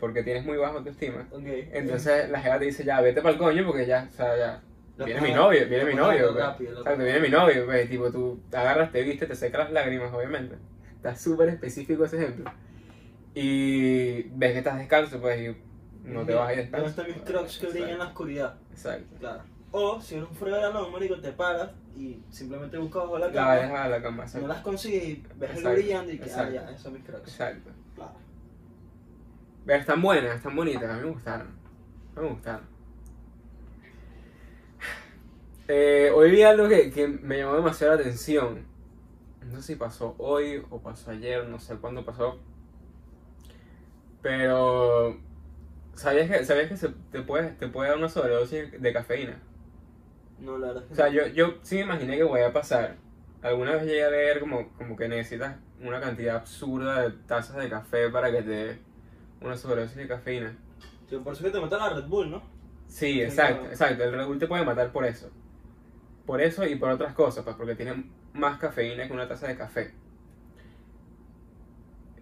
porque 0.00 0.22
tienes 0.22 0.44
muy 0.44 0.56
bajo 0.56 0.78
autoestima. 0.78 1.26
Ok. 1.30 1.42
Entonces 1.72 2.30
la 2.30 2.40
jeva 2.40 2.58
te 2.58 2.64
dice, 2.66 2.84
ya, 2.84 3.00
vete 3.00 3.20
para 3.20 3.32
el 3.34 3.38
coño 3.38 3.64
porque 3.66 3.86
ya, 3.86 4.08
o 4.10 4.16
sea, 4.16 4.36
ya. 4.36 4.62
Viene 5.04 5.20
mi 5.20 5.32
novio, 5.32 5.68
viene 5.68 5.84
mi 5.84 5.94
novio. 5.94 6.32
pues. 6.32 6.36
rápido, 6.42 6.70
Exacto, 6.70 6.84
pagas. 6.84 7.04
viene 7.04 7.20
mi 7.20 7.28
novio, 7.28 7.66
pues. 7.66 7.88
Tipo, 7.90 8.10
tú 8.10 8.40
te 8.50 8.56
agarras, 8.56 8.90
te 8.90 9.02
viste, 9.02 9.26
te 9.26 9.34
secas 9.34 9.64
las 9.64 9.72
lágrimas, 9.72 10.12
obviamente. 10.12 10.56
Está 10.96 11.14
súper 11.14 11.50
específico 11.50 12.06
ese 12.06 12.16
ejemplo. 12.16 12.50
Y 13.38 14.22
ves 14.30 14.52
que 14.52 14.58
estás 14.58 14.78
descalzo, 14.78 15.20
pues, 15.20 15.38
y 15.50 16.08
no 16.08 16.24
te 16.24 16.32
vas 16.32 16.48
a 16.48 16.52
ir 16.54 16.58
¿Dónde 16.70 16.78
descalzo. 16.78 16.88
están 16.88 17.06
mis 17.08 17.22
crocs 17.22 17.58
que 17.58 17.66
brillan 17.66 17.90
en 17.90 17.98
la 17.98 18.06
oscuridad? 18.06 18.54
Exacto. 18.70 19.14
Claro. 19.20 19.42
O 19.72 20.00
si 20.00 20.14
eres 20.14 20.26
un 20.30 20.34
fregalón, 20.36 20.90
marico, 20.90 21.20
te 21.20 21.32
paras 21.32 21.70
y 21.94 22.22
simplemente 22.30 22.78
buscas 22.78 23.02
bajo 23.02 23.18
la 23.18 23.26
La 23.26 23.32
cama. 23.34 23.54
dejas 23.56 23.78
a 23.80 23.88
la 23.90 24.02
cama, 24.02 24.16
No 24.16 24.22
exacto. 24.22 24.48
las 24.48 24.60
consigues 24.62 25.04
y 25.04 25.22
ves 25.36 25.56
el 25.58 25.64
brillando 25.64 26.12
y 26.12 26.18
que, 26.18 26.30
ah, 26.32 26.48
ya, 26.50 26.70
esos 26.70 26.80
son 26.80 26.94
mis 26.94 27.04
crocs. 27.04 27.28
Exacto. 27.30 27.70
Claro. 27.94 28.12
Pero 29.66 29.80
están 29.80 30.00
buenas, 30.00 30.36
están 30.36 30.56
bonitas, 30.56 30.84
a 30.88 30.94
mí 30.94 31.00
me 31.02 31.10
gustaron. 31.10 31.48
A 32.16 32.20
mí 32.20 32.26
me 32.26 32.32
gustaron. 32.32 32.64
Eh, 35.68 36.10
hoy 36.14 36.30
vi 36.30 36.42
algo 36.42 36.68
que, 36.68 36.90
que 36.90 37.08
me 37.08 37.38
llamó 37.38 37.56
demasiado 37.56 37.94
la 37.96 38.00
atención. 38.00 38.64
No 39.44 39.56
sé 39.56 39.62
si 39.62 39.74
pasó 39.76 40.14
hoy 40.18 40.62
o 40.70 40.80
pasó 40.80 41.10
ayer, 41.10 41.44
no 41.48 41.58
sé 41.58 41.74
cuándo 41.76 42.04
pasó. 42.04 42.38
Pero. 44.26 45.16
¿Sabías 45.94 46.28
que, 46.28 46.44
sabías 46.44 46.68
que 46.68 46.76
se 46.76 46.88
te, 47.12 47.22
puede, 47.22 47.50
te 47.52 47.68
puede 47.68 47.90
dar 47.90 47.98
una 47.98 48.08
sobredosis 48.08 48.82
de 48.82 48.92
cafeína? 48.92 49.40
No, 50.40 50.58
la 50.58 50.66
verdad 50.66 50.84
O 50.90 50.94
sea, 50.96 51.08
yo, 51.08 51.28
yo 51.28 51.54
sí 51.62 51.76
me 51.76 51.82
imaginé 51.82 52.16
que 52.16 52.24
voy 52.24 52.40
a 52.40 52.52
pasar. 52.52 52.96
Alguna 53.40 53.76
vez 53.76 53.84
llegué 53.84 54.04
a 54.04 54.10
leer 54.10 54.40
como, 54.40 54.72
como 54.72 54.96
que 54.96 55.08
necesitas 55.08 55.56
una 55.80 56.00
cantidad 56.00 56.36
absurda 56.36 57.02
de 57.02 57.12
tazas 57.28 57.56
de 57.56 57.70
café 57.70 58.10
para 58.10 58.32
que 58.32 58.42
te 58.42 58.50
dé 58.50 58.78
una 59.40 59.56
sobredosis 59.56 59.96
de 59.96 60.08
cafeína. 60.08 60.58
Sí, 61.08 61.16
por 61.18 61.32
eso 61.32 61.44
que 61.44 61.50
te 61.50 61.60
matan 61.60 61.78
la 61.78 61.90
Red 61.90 62.08
Bull, 62.08 62.28
¿no? 62.28 62.42
Sí, 62.88 63.22
exacto, 63.22 63.66
exacto. 63.66 64.02
El 64.02 64.12
Red 64.12 64.26
Bull 64.26 64.40
te 64.40 64.48
puede 64.48 64.64
matar 64.64 64.90
por 64.90 65.04
eso. 65.04 65.30
Por 66.26 66.40
eso 66.40 66.66
y 66.66 66.74
por 66.74 66.90
otras 66.90 67.14
cosas, 67.14 67.44
pues 67.44 67.54
porque 67.54 67.76
tiene 67.76 68.10
más 68.34 68.58
cafeína 68.58 69.06
que 69.06 69.12
una 69.12 69.28
taza 69.28 69.46
de 69.46 69.56
café. 69.56 69.94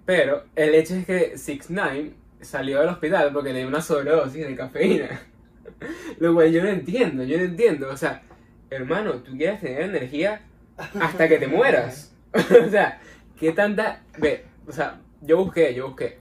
Pero 0.04 0.44
el 0.54 0.74
hecho 0.74 0.94
es 0.94 1.06
que 1.06 1.38
6 1.38 1.66
9 1.70 2.12
salió 2.40 2.80
del 2.80 2.90
hospital 2.90 3.32
porque 3.32 3.52
le 3.52 3.60
dio 3.60 3.68
una 3.68 3.80
sobredosis 3.80 4.46
de 4.46 4.54
cafeína. 4.54 5.22
Lo 6.18 6.34
cual 6.34 6.52
yo 6.52 6.62
no 6.62 6.68
entiendo, 6.68 7.24
yo 7.24 7.38
no 7.38 7.44
entiendo. 7.44 7.88
O 7.90 7.96
sea, 7.96 8.22
hermano, 8.70 9.14
tú 9.22 9.36
quieres 9.36 9.60
tener 9.60 9.82
energía 9.82 10.42
hasta 10.76 11.28
que 11.28 11.38
te 11.38 11.46
mueras. 11.46 12.14
o 12.34 12.68
sea, 12.68 13.00
¿qué 13.38 13.52
tanta... 13.52 14.02
Ve, 14.18 14.44
o 14.66 14.72
sea, 14.72 15.00
yo 15.22 15.38
busqué, 15.38 15.74
yo 15.74 15.88
busqué. 15.88 16.18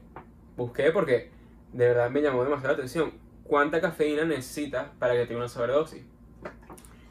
Busqué 0.55 0.91
porque 0.91 1.31
de 1.73 1.87
verdad 1.87 2.09
me 2.09 2.21
llamó 2.21 2.43
demasiado 2.43 2.73
la 2.73 2.77
atención. 2.77 3.11
¿Cuánta 3.43 3.81
cafeína 3.81 4.23
necesitas 4.23 4.87
para 4.99 5.13
que 5.13 5.25
tenga 5.25 5.39
una 5.39 5.49
sobredosis? 5.49 6.03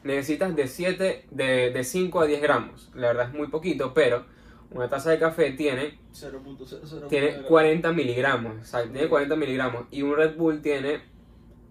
Necesitas 0.03 0.55
de 0.55 0.67
7, 0.67 1.27
de, 1.29 1.71
de 1.71 1.83
5 1.83 2.21
a 2.21 2.25
10 2.25 2.41
gramos. 2.41 2.91
La 2.95 3.07
verdad 3.07 3.27
es 3.27 3.33
muy 3.33 3.47
poquito, 3.47 3.93
pero 3.93 4.25
una 4.73 4.89
taza 4.89 5.11
de 5.11 5.19
café 5.19 5.51
tiene, 5.51 5.99
0.00. 6.13 7.07
tiene 7.07 7.41
40 7.43 7.91
miligramos. 7.91 8.57
Exacto, 8.57 8.91
tiene 8.91 9.07
40 9.07 9.35
miligramos. 9.35 9.85
Y 9.91 10.01
un 10.01 10.15
Red 10.15 10.35
Bull 10.35 10.61
tiene 10.61 11.01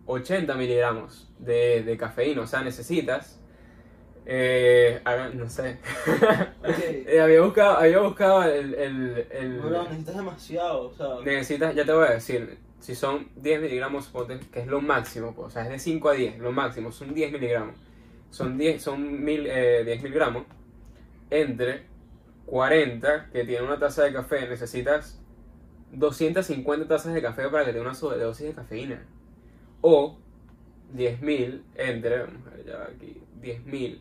80 0.06 0.54
miligramos 0.54 1.30
de, 1.38 1.82
de 1.82 1.97
cafeína. 1.97 2.42
O 2.42 2.47
sea, 2.47 2.62
necesitas... 2.62 3.38
Eh, 4.25 5.00
no 5.35 5.49
sé. 5.50 5.78
Ok. 6.62 6.78
Eh, 6.78 7.21
había 7.21 7.40
buscado, 7.42 7.78
había 7.78 7.99
buscado 7.99 8.44
el, 8.44 8.75
el, 8.75 9.26
el- 9.32 9.61
necesitas 9.61 10.16
demasiado, 10.16 10.88
o 10.90 10.94
sea. 10.94 11.09
necesitas, 11.25 11.75
ya 11.75 11.85
te 11.85 11.92
voy 11.92 12.06
a 12.06 12.12
decir, 12.12 12.59
si 12.78 12.94
son 12.94 13.28
10 13.35 13.61
miligramos, 13.62 14.12
que 14.52 14.61
es 14.61 14.66
lo 14.68 14.80
máximo, 14.80 15.35
pues, 15.35 15.49
o 15.49 15.50
sea, 15.50 15.64
es 15.64 15.71
de 15.71 15.78
5 15.80 16.09
a 16.09 16.12
10, 16.12 16.38
lo 16.38 16.52
máximo, 16.52 16.92
son 16.92 17.12
10 17.14 17.32
miligramos. 17.32 17.75
Son 18.30 18.56
10, 18.56 18.80
son 18.80 19.25
mil, 19.25 19.44
eh, 19.49 19.82
10 19.85 20.02
miligramos. 20.04 20.44
Entre 21.28 21.82
40, 22.46 23.30
que 23.32 23.44
tiene 23.44 23.64
una 23.64 23.78
taza 23.78 24.04
de 24.04 24.12
café, 24.12 24.49
necesitas 24.49 25.20
250 25.92 26.88
tazas 26.88 27.14
de 27.14 27.22
café 27.22 27.49
para 27.49 27.64
que 27.64 27.72
tenga 27.72 27.84
una 27.84 27.94
sobredosis 27.94 28.46
de 28.46 28.54
cafeína. 28.54 29.06
O 29.80 30.18
10.000 30.94 31.62
entre, 31.75 32.18
vamos 32.20 32.46
a 32.46 32.50
ver 32.50 32.66
ya 32.66 32.82
aquí, 32.84 33.22
10.000 33.40 34.00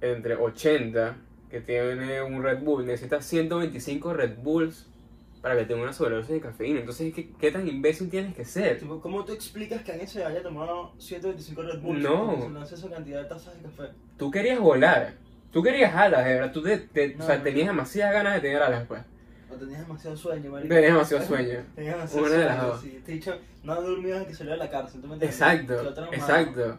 entre 0.00 0.36
80 0.36 1.16
que 1.50 1.60
tiene 1.60 2.22
un 2.22 2.42
Red 2.42 2.62
Bull, 2.62 2.84
necesitas 2.84 3.24
125 3.26 4.12
Red 4.12 4.38
Bulls 4.38 4.88
para 5.40 5.56
que 5.56 5.66
tenga 5.66 5.82
una 5.82 5.92
sobredosis 5.92 6.30
de 6.30 6.40
cafeína. 6.40 6.80
Entonces, 6.80 7.12
¿qué, 7.14 7.30
qué 7.38 7.50
tan 7.50 7.68
imbécil 7.68 8.08
tienes 8.08 8.34
que 8.34 8.44
ser? 8.44 8.80
¿Cómo 8.80 9.24
tú 9.24 9.32
explicas 9.32 9.82
que 9.82 9.92
alguien 9.92 10.08
se 10.08 10.24
haya 10.24 10.42
tomado 10.42 10.94
125 10.98 11.62
Red 11.62 11.80
Bull? 11.80 12.02
No. 12.02 12.48
Lanza 12.50 12.74
esa 12.74 12.88
cantidad 12.88 13.22
de 13.22 13.28
tazas 13.28 13.54
de 13.56 13.68
café. 13.68 13.92
Tú 14.16 14.30
querías 14.30 14.58
volar, 14.58 15.14
tú 15.54 15.62
querías 15.62 15.94
alas, 15.94 16.24
de 16.26 16.34
verdad, 16.34 16.52
tú 16.52 16.62
te- 16.62 16.76
te- 16.78 17.14
No, 17.14 17.24
o 17.24 17.26
sea, 17.26 17.38
no. 17.38 17.42
tenías 17.44 17.68
demasiadas 17.68 18.12
ganas 18.12 18.34
de 18.34 18.40
tener 18.40 18.62
alas, 18.62 18.84
pues. 18.86 19.00
O 19.50 19.54
tenías 19.54 19.80
demasiado 19.80 20.16
sueño, 20.16 20.50
marico. 20.50 20.74
Tenías 20.74 20.92
demasiado 20.92 21.24
sueño. 21.26 21.58
Tenías 21.74 21.94
demasiado 21.94 22.26
Una 22.26 22.34
de 22.36 22.44
las 22.44 22.56
sueño, 22.56 22.72
dos. 22.72 22.80
sí. 22.82 23.02
Te 23.06 23.12
he 23.12 23.14
dicho, 23.14 23.38
no 23.62 23.80
dormido 23.80 24.14
desde 24.18 24.28
que 24.28 24.34
salió 24.34 24.52
de 24.52 24.58
la 24.58 24.68
cárcel, 24.70 25.00
¿tú 25.00 25.06
me 25.06 25.14
entiendes? 25.14 25.40
Exacto, 25.40 25.94
traumado. 25.94 26.12
exacto. 26.12 26.78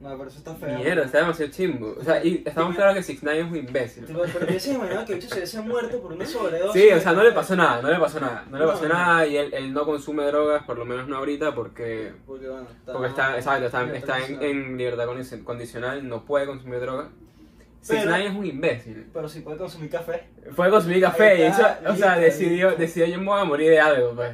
No, 0.00 0.08
pero 0.16 0.30
eso 0.30 0.38
está 0.38 0.54
feo. 0.54 0.78
Mierda, 0.78 1.04
está 1.04 1.18
demasiado 1.18 1.52
chimbo. 1.52 1.94
O 2.00 2.02
sea, 2.02 2.24
y 2.24 2.42
estamos 2.46 2.74
claros 2.74 2.94
que 2.94 3.02
6 3.02 3.18
9 3.22 3.38
es 3.40 3.44
un 3.46 3.56
imbécil. 3.56 4.06
Tipo, 4.06 4.22
pero 4.32 4.46
yo 4.50 4.58
se 4.58 4.72
imaginaba 4.72 5.04
que 5.04 5.12
el 5.12 5.18
bicho 5.18 5.28
se 5.28 5.34
hubiese 5.40 5.60
muerto 5.60 6.00
por 6.00 6.14
una 6.14 6.24
sobredosis. 6.24 6.82
Sí, 6.82 6.88
o 6.90 6.98
sea, 7.00 7.12
no 7.12 7.22
le 7.22 7.32
pasó 7.32 7.54
nada, 7.54 7.82
no 7.82 7.90
le 7.90 7.98
pasó 7.98 8.18
nada. 8.18 8.46
No 8.50 8.58
le 8.58 8.64
pasó 8.64 8.84
no. 8.88 8.94
nada 8.94 9.26
y 9.26 9.36
él, 9.36 9.52
él 9.52 9.74
no 9.74 9.84
consume 9.84 10.24
drogas, 10.24 10.62
por 10.64 10.78
lo 10.78 10.86
menos 10.86 11.06
no 11.06 11.18
ahorita, 11.18 11.54
porque 11.54 12.14
Porque 12.26 12.48
bueno, 12.48 12.66
está. 12.74 12.92
Porque 12.94 13.08
está, 13.08 13.36
exacto, 13.36 13.66
está, 13.66 13.82
en 13.82 13.94
está 13.94 14.18
en, 14.26 14.78
libertad 14.78 15.04
condi- 15.06 15.44
condicional, 15.44 16.08
no 16.08 16.24
puede 16.24 16.46
consumir 16.46 16.80
droga. 16.80 17.10
Pero- 17.88 18.10
6 18.14 18.26
es 18.30 18.36
un 18.36 18.44
imbécil. 18.46 19.10
Pero 19.12 19.28
si 19.28 19.40
puede 19.40 19.58
consumir 19.58 19.90
café. 19.90 20.24
Fue 20.52 20.68
consumir 20.70 21.00
café 21.00 21.38
y 21.38 21.42
está, 21.42 21.80
o 21.86 21.94
sea, 21.96 22.18
decidió, 22.18 22.72
decidió 22.72 23.06
yo 23.06 23.18
me 23.18 23.26
voy 23.26 23.40
a 23.40 23.44
morir 23.44 23.70
de 23.70 23.80
algo, 23.80 24.14
pues. 24.14 24.32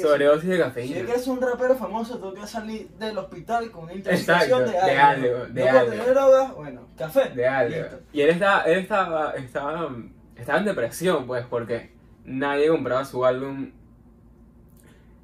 Sobredosis 0.00 0.48
de 0.48 0.56
Si 0.56 0.62
cafeína. 0.62 1.04
quiero 1.04 1.18
ser 1.20 1.32
un 1.34 1.42
rapero 1.42 1.76
famoso, 1.76 2.14
tengo 2.18 2.32
que 2.32 2.46
salir 2.46 2.88
del 2.98 3.18
hospital 3.18 3.70
con 3.70 3.84
una 3.84 3.92
intoxicación 3.92 4.64
de 4.64 4.70
de 4.72 4.78
algo. 4.78 5.26
algo, 5.36 5.46
de 5.52 5.64
no 5.64 5.78
algo. 5.78 5.90
tener 5.90 6.06
drogas, 6.14 6.54
bueno, 6.54 6.80
café. 6.96 7.28
De 7.34 7.46
algo. 7.46 7.76
Listo. 7.76 8.00
Y 8.14 8.20
él 8.22 8.30
estaba, 8.30 8.62
él 8.62 8.78
estaba, 8.78 9.32
estaba, 9.32 9.90
estaba 10.36 10.58
en 10.60 10.64
depresión, 10.64 11.26
pues, 11.26 11.44
porque 11.50 11.90
nadie 12.24 12.68
compraba 12.68 13.04
su 13.04 13.22
álbum. 13.26 13.70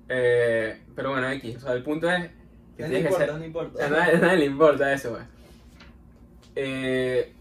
Eh, 0.08 0.82
pero 0.94 1.10
bueno, 1.12 1.30
X, 1.30 1.56
o 1.56 1.60
sea, 1.60 1.72
el 1.72 1.82
punto 1.82 2.10
es 2.10 2.25
que 2.76 2.82
No 2.82 2.88
tienes 2.88 2.90
que 2.90 2.98
importa, 3.08 3.25
ser, 3.26 3.34
no 3.36 3.44
importa. 3.44 3.86
A 3.86 3.88
nadie, 3.88 4.16
a 4.16 4.18
nadie 4.18 4.36
le 4.36 4.44
importa 4.44 4.92
eso, 4.92 5.10
pues. 5.12 5.25
Eh, 6.56 7.32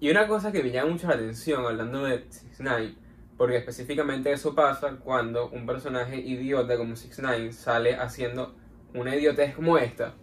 y 0.00 0.10
una 0.10 0.26
cosa 0.26 0.52
que 0.52 0.62
me 0.62 0.70
llama 0.70 0.90
mucho 0.90 1.08
la 1.08 1.14
atención 1.14 1.64
hablando 1.64 2.04
de 2.04 2.24
6 2.28 2.56
9 2.60 2.94
porque 3.38 3.56
específicamente 3.56 4.32
eso 4.32 4.54
pasa 4.54 4.96
cuando 4.96 5.48
un 5.50 5.64
personaje 5.64 6.18
idiota 6.18 6.76
como 6.76 6.96
6 6.96 7.18
9 7.22 7.52
sale 7.52 7.94
haciendo 7.94 8.54
una 8.94 9.14
idiotez 9.14 9.54
como 9.54 9.78
esta, 9.78 10.14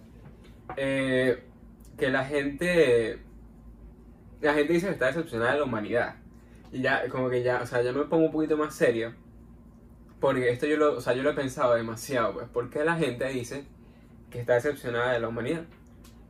eh, 0.75 1.43
que 1.97 2.09
la 2.09 2.25
gente, 2.25 3.19
la 4.41 4.53
gente 4.53 4.73
dice 4.73 4.87
que 4.87 4.93
está 4.93 5.07
decepcionada 5.07 5.53
de 5.53 5.59
la 5.59 5.65
humanidad. 5.65 6.15
Y 6.71 6.81
ya, 6.81 7.07
como 7.09 7.29
que 7.29 7.41
ya, 7.41 7.61
o 7.61 7.65
sea, 7.65 7.81
ya 7.81 7.93
me 7.93 8.03
pongo 8.03 8.25
un 8.25 8.31
poquito 8.31 8.57
más 8.57 8.75
serio, 8.75 9.13
porque 10.19 10.49
esto 10.49 10.65
yo 10.65 10.77
lo, 10.77 10.97
o 10.97 11.01
sea, 11.01 11.13
yo 11.13 11.23
lo 11.23 11.29
he 11.29 11.35
pensado 11.35 11.73
demasiado, 11.75 12.33
pues, 12.33 12.47
porque 12.51 12.83
la 12.83 12.97
gente 12.97 13.25
dice 13.29 13.63
que 14.29 14.39
está 14.39 14.55
decepcionada 14.55 15.13
de 15.13 15.19
la 15.19 15.29
humanidad. 15.29 15.63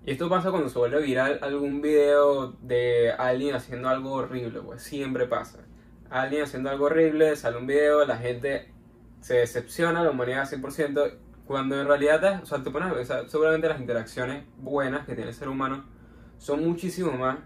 Y 0.05 0.11
esto 0.11 0.29
pasa 0.29 0.51
cuando 0.51 0.69
se 0.69 0.77
vuelve 0.77 1.01
viral 1.01 1.39
algún 1.41 1.81
video 1.81 2.51
de 2.61 3.11
alguien 3.11 3.55
haciendo 3.55 3.89
algo 3.89 4.11
horrible, 4.13 4.61
pues 4.61 4.83
siempre 4.83 5.25
pasa. 5.25 5.59
Alguien 6.11 6.43
haciendo 6.43 6.69
algo 6.69 6.85
horrible, 6.85 7.35
sale 7.35 7.57
un 7.57 7.65
video, 7.65 8.05
la 8.05 8.17
gente 8.17 8.71
se 9.19 9.35
decepciona, 9.37 10.03
la 10.03 10.11
humanidad 10.11 10.45
100%, 10.47 11.17
cuando 11.47 11.79
en 11.81 11.87
realidad, 11.87 12.41
o 12.43 12.45
sea, 12.45 12.61
te 12.61 12.69
pones 12.69 12.91
a 12.91 12.93
pensar, 12.93 13.27
seguramente 13.29 13.67
las 13.67 13.79
interacciones 13.79 14.43
buenas 14.57 15.05
que 15.07 15.15
tiene 15.15 15.29
el 15.31 15.35
ser 15.35 15.49
humano 15.49 15.85
son 16.37 16.63
muchísimo 16.63 17.11
más 17.13 17.37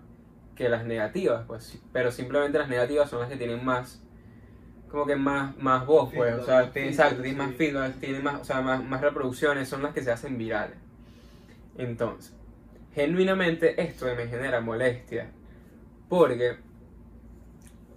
que 0.55 0.67
las 0.67 0.83
negativas, 0.85 1.45
pues, 1.47 1.81
pero 1.93 2.11
simplemente 2.11 2.57
las 2.59 2.67
negativas 2.67 3.09
son 3.09 3.21
las 3.21 3.29
que 3.29 3.37
tienen 3.37 3.63
más, 3.63 4.03
como 4.89 5.05
que 5.05 5.15
más, 5.15 5.55
más 5.57 5.85
voz, 5.85 6.11
pues, 6.13 6.33
o 6.35 6.45
sea, 6.45 6.67
Feedback, 6.67 6.73
tiene- 6.73 6.89
feedback, 6.89 7.05
exacto, 7.05 7.21
tienen 7.23 7.37
más 7.37 7.55
feedback, 7.55 7.99
tienen 8.01 8.23
más, 8.23 8.41
o 8.41 8.43
sea, 8.43 8.59
más, 8.61 8.83
más 8.83 8.99
reproducciones, 8.99 9.69
son 9.69 9.81
las 9.81 9.93
que 9.93 10.01
se 10.03 10.11
hacen 10.11 10.37
virales. 10.37 10.77
Entonces, 11.77 12.35
genuinamente 12.99 13.81
esto 13.81 14.05
me 14.15 14.27
genera 14.27 14.59
molestia. 14.59 15.31
Porque 16.09 16.57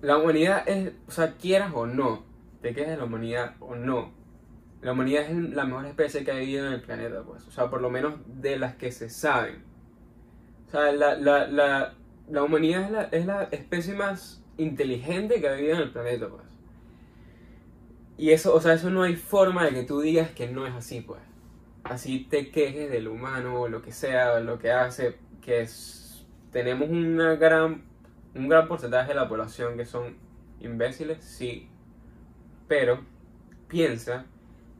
la 0.00 0.18
humanidad 0.18 0.68
es, 0.68 0.92
o 1.08 1.10
sea, 1.10 1.32
quieras 1.32 1.72
o 1.74 1.86
no, 1.86 2.24
te 2.60 2.72
quedes 2.72 2.90
de 2.90 2.96
la 2.98 3.04
humanidad 3.04 3.56
o 3.60 3.74
no, 3.74 4.12
la 4.80 4.92
humanidad 4.92 5.24
es 5.30 5.36
la 5.54 5.64
mejor 5.64 5.86
especie 5.86 6.24
que 6.24 6.32
ha 6.32 6.36
vivido 6.36 6.66
en 6.66 6.74
el 6.74 6.82
planeta, 6.82 7.22
pues. 7.22 7.46
O 7.46 7.50
sea, 7.50 7.70
por 7.70 7.80
lo 7.80 7.90
menos 7.90 8.14
de 8.26 8.58
las 8.58 8.74
que 8.76 8.92
se 8.92 9.10
saben. 9.10 9.62
O 10.68 10.70
sea, 10.70 10.92
la, 10.92 11.16
la, 11.16 11.46
la, 11.46 11.94
la 12.28 12.42
humanidad 12.42 12.84
es 12.84 12.90
la, 12.90 13.02
es 13.04 13.26
la 13.26 13.42
especie 13.44 13.94
más 13.94 14.42
inteligente 14.56 15.40
que 15.40 15.48
ha 15.48 15.54
vivido 15.54 15.76
en 15.76 15.82
el 15.82 15.92
planeta, 15.92 16.28
pues. 16.28 16.42
Y 18.18 18.30
eso, 18.30 18.54
o 18.54 18.60
sea, 18.60 18.74
eso 18.74 18.90
no 18.90 19.02
hay 19.02 19.16
forma 19.16 19.64
de 19.64 19.70
que 19.70 19.82
tú 19.84 20.00
digas 20.00 20.30
que 20.30 20.48
no 20.48 20.66
es 20.66 20.74
así, 20.74 21.00
pues. 21.00 21.20
Así 21.84 22.20
te 22.20 22.50
quejes 22.50 22.90
del 22.90 23.08
humano 23.08 23.62
o 23.62 23.68
lo 23.68 23.82
que 23.82 23.92
sea, 23.92 24.38
lo 24.40 24.58
que 24.58 24.70
hace, 24.70 25.18
que 25.40 25.66
tenemos 26.52 26.88
una 26.88 27.34
gran, 27.34 27.82
un 28.34 28.48
gran 28.48 28.68
porcentaje 28.68 29.08
de 29.08 29.14
la 29.14 29.28
población 29.28 29.76
que 29.76 29.84
son 29.84 30.16
imbéciles, 30.60 31.24
sí. 31.24 31.68
Pero 32.68 33.00
piensa 33.68 34.26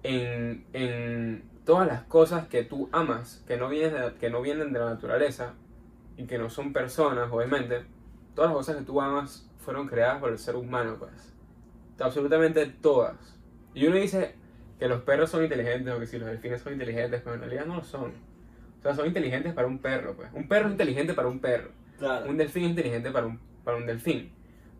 en, 0.02 0.64
en 0.72 1.42
todas 1.64 1.88
las 1.88 2.02
cosas 2.04 2.46
que 2.46 2.62
tú 2.62 2.88
amas, 2.92 3.42
que 3.46 3.56
no, 3.56 3.68
vienen 3.68 4.00
de, 4.00 4.14
que 4.14 4.30
no 4.30 4.40
vienen 4.40 4.72
de 4.72 4.78
la 4.78 4.86
naturaleza 4.86 5.54
y 6.16 6.26
que 6.26 6.38
no 6.38 6.50
son 6.50 6.72
personas, 6.72 7.30
obviamente, 7.32 7.84
todas 8.34 8.50
las 8.50 8.58
cosas 8.58 8.76
que 8.76 8.82
tú 8.84 9.00
amas 9.00 9.50
fueron 9.58 9.88
creadas 9.88 10.20
por 10.20 10.30
el 10.30 10.38
ser 10.38 10.56
humano, 10.56 10.96
pues. 10.98 11.32
Absolutamente 11.98 12.66
todas. 12.66 13.38
Y 13.74 13.86
uno 13.86 13.96
dice 13.96 14.34
que 14.82 14.88
los 14.88 15.02
perros 15.02 15.30
son 15.30 15.44
inteligentes 15.44 15.94
o 15.94 16.00
que 16.00 16.06
si 16.08 16.18
los 16.18 16.26
delfines 16.28 16.60
son 16.60 16.72
inteligentes, 16.72 17.20
pero 17.22 17.34
en 17.36 17.40
realidad 17.42 17.66
no 17.66 17.76
lo 17.76 17.84
son. 17.84 18.10
O 18.80 18.82
sea, 18.82 18.96
son 18.96 19.06
inteligentes 19.06 19.52
para 19.54 19.68
un 19.68 19.78
perro, 19.78 20.14
pues. 20.16 20.28
Un 20.34 20.48
perro 20.48 20.66
es 20.66 20.72
inteligente 20.72 21.14
para 21.14 21.28
un 21.28 21.38
perro. 21.38 21.70
Claro. 22.00 22.28
Un 22.28 22.36
delfín 22.36 22.64
es 22.64 22.70
inteligente 22.70 23.12
para 23.12 23.26
un, 23.28 23.38
para 23.62 23.76
un 23.76 23.86
delfín. 23.86 24.32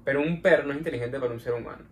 Pero 0.05 0.21
un 0.21 0.43
perro 0.43 0.65
no 0.65 0.73
es 0.73 0.79
inteligente 0.79 1.21
para 1.21 1.33
un 1.33 1.39
ser 1.39 1.53
humano. 1.53 1.85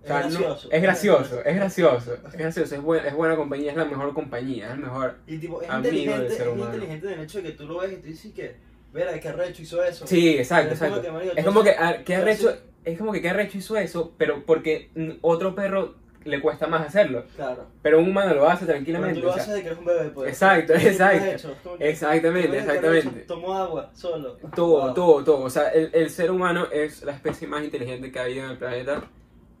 O 0.00 0.02
Es 0.02 0.08
sea, 0.08 0.16
no- 0.20 0.28
gracioso. 0.30 0.68
es 0.72 0.82
gracioso, 0.82 1.44
es 1.44 1.56
gracioso, 1.56 2.14
es 2.14 2.32
gracioso, 2.32 2.74
es 2.74 2.80
buena, 2.80 3.06
es 3.08 3.14
buena 3.14 3.36
compañía, 3.36 3.70
es 3.72 3.76
la 3.76 3.84
mejor 3.84 4.14
compañía, 4.14 4.68
es 4.68 4.72
el 4.72 4.78
mejor. 4.78 5.16
Y 5.26 5.36
tipo, 5.36 5.60
es 5.60 5.68
amigo 5.68 5.82
del 5.90 5.96
inteligente, 5.98 6.34
ser 6.36 6.46
es 6.46 6.52
humano. 6.54 6.74
inteligente 6.74 7.06
en 7.06 7.12
el 7.18 7.20
hecho 7.24 7.38
de 7.38 7.44
que 7.44 7.50
tú 7.52 7.66
lo 7.66 7.78
ves 7.80 7.92
y 7.92 7.96
tú 7.96 8.06
dices 8.06 8.32
que, 8.32 8.56
verá, 8.94 9.20
qué 9.20 9.28
arrecho 9.28 9.60
hizo 9.60 9.84
eso. 9.84 10.06
Sí, 10.06 10.38
exacto, 10.38 10.72
Es 10.72 10.78
como 10.78 10.96
exacto. 10.96 11.06
que, 11.06 11.12
marico, 11.12 11.36
Es 11.36 11.44
como 11.44 11.62
que, 11.62 11.70
ah, 11.78 11.98
¿qué 12.02 12.14
arrecho? 12.16 12.56
Es 12.82 12.96
como 12.98 13.12
que 13.12 13.20
qué 13.20 13.28
arrecho 13.28 13.58
hizo 13.58 13.76
eso, 13.76 14.14
pero 14.16 14.44
porque 14.46 14.90
otro 15.20 15.54
perro 15.54 15.96
le 16.24 16.40
cuesta 16.40 16.66
más 16.66 16.86
hacerlo. 16.86 17.24
Claro. 17.36 17.66
Pero 17.82 17.98
un 18.00 18.08
humano 18.10 18.34
lo 18.34 18.48
hace 18.48 18.64
Pero 18.66 18.74
tranquilamente. 18.76 19.20
tú 19.20 19.26
lo 19.26 19.30
o 19.32 19.34
sea, 19.34 19.42
haces 19.42 19.54
de 19.54 19.60
que 19.62 19.66
eres 19.68 19.78
un 19.78 19.84
bebé, 19.84 20.10
pues. 20.10 20.28
Exacto, 20.30 20.72
¿Qué 20.72 20.78
tú 20.80 20.86
has 20.86 20.92
exacto. 20.92 21.26
hecho? 21.26 21.76
Exactamente, 21.80 22.48
"Verga, 22.48 22.64
qué 22.64 22.76
exactamente. 22.78 23.20
Tomó 23.26 23.54
agua, 23.54 23.90
solo. 23.94 24.32
Todo, 24.54 24.80
Wow. 24.86 24.94
todo, 24.94 25.24
todo. 25.24 25.40
O 25.44 25.50
sea, 25.50 25.68
el, 25.70 25.90
el 25.92 26.10
ser 26.10 26.30
humano 26.30 26.66
es 26.72 27.02
la 27.02 27.12
especie 27.12 27.46
más 27.48 27.62
inteligente 27.64 28.10
que 28.10 28.18
ha 28.18 28.22
habido 28.24 28.44
en 28.44 28.50
el 28.52 28.58
planeta. 28.58 29.04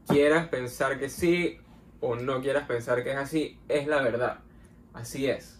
Quieras 0.08 0.48
pensar 0.48 0.98
que 0.98 1.08
sí 1.08 1.58
o 2.00 2.16
no 2.16 2.40
quieras 2.42 2.66
pensar 2.66 3.02
que 3.02 3.10
es 3.12 3.16
así, 3.16 3.58
es 3.68 3.86
la 3.86 4.02
verdad. 4.02 4.38
Así 4.92 5.28
es. 5.28 5.58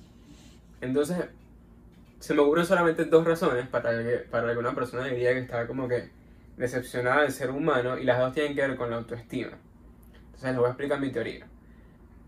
Entonces, 0.80 1.16
se 2.18 2.34
me 2.34 2.40
ocurren 2.42 2.66
solamente 2.66 3.04
dos 3.06 3.24
razones 3.26 3.66
para 3.68 3.90
que, 4.02 4.16
para 4.30 4.52
que 4.52 4.58
una 4.58 4.74
persona 4.74 5.06
diría 5.06 5.32
que 5.32 5.40
está 5.40 5.66
como 5.66 5.88
que 5.88 6.10
decepcionada 6.56 7.22
del 7.22 7.32
ser 7.32 7.50
humano 7.50 7.98
y 7.98 8.04
las 8.04 8.18
dos 8.18 8.32
tienen 8.32 8.54
que 8.54 8.60
ver 8.60 8.76
con 8.76 8.90
la 8.90 8.96
autoestima. 8.96 9.52
Entonces, 10.34 10.50
les 10.50 10.58
voy 10.58 10.66
a 10.66 10.70
explicar 10.70 11.00
mi 11.00 11.10
teoría. 11.10 11.46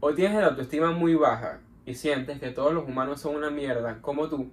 O 0.01 0.15
tienes 0.15 0.39
la 0.39 0.47
autoestima 0.47 0.93
muy 0.93 1.15
baja 1.15 1.61
y 1.85 1.95
sientes 1.95 2.39
que 2.39 2.51
todos 2.51 2.73
los 2.73 2.85
humanos 2.85 3.21
son 3.21 3.35
una 3.35 3.51
mierda 3.51 4.01
como 4.01 4.29
tú, 4.29 4.51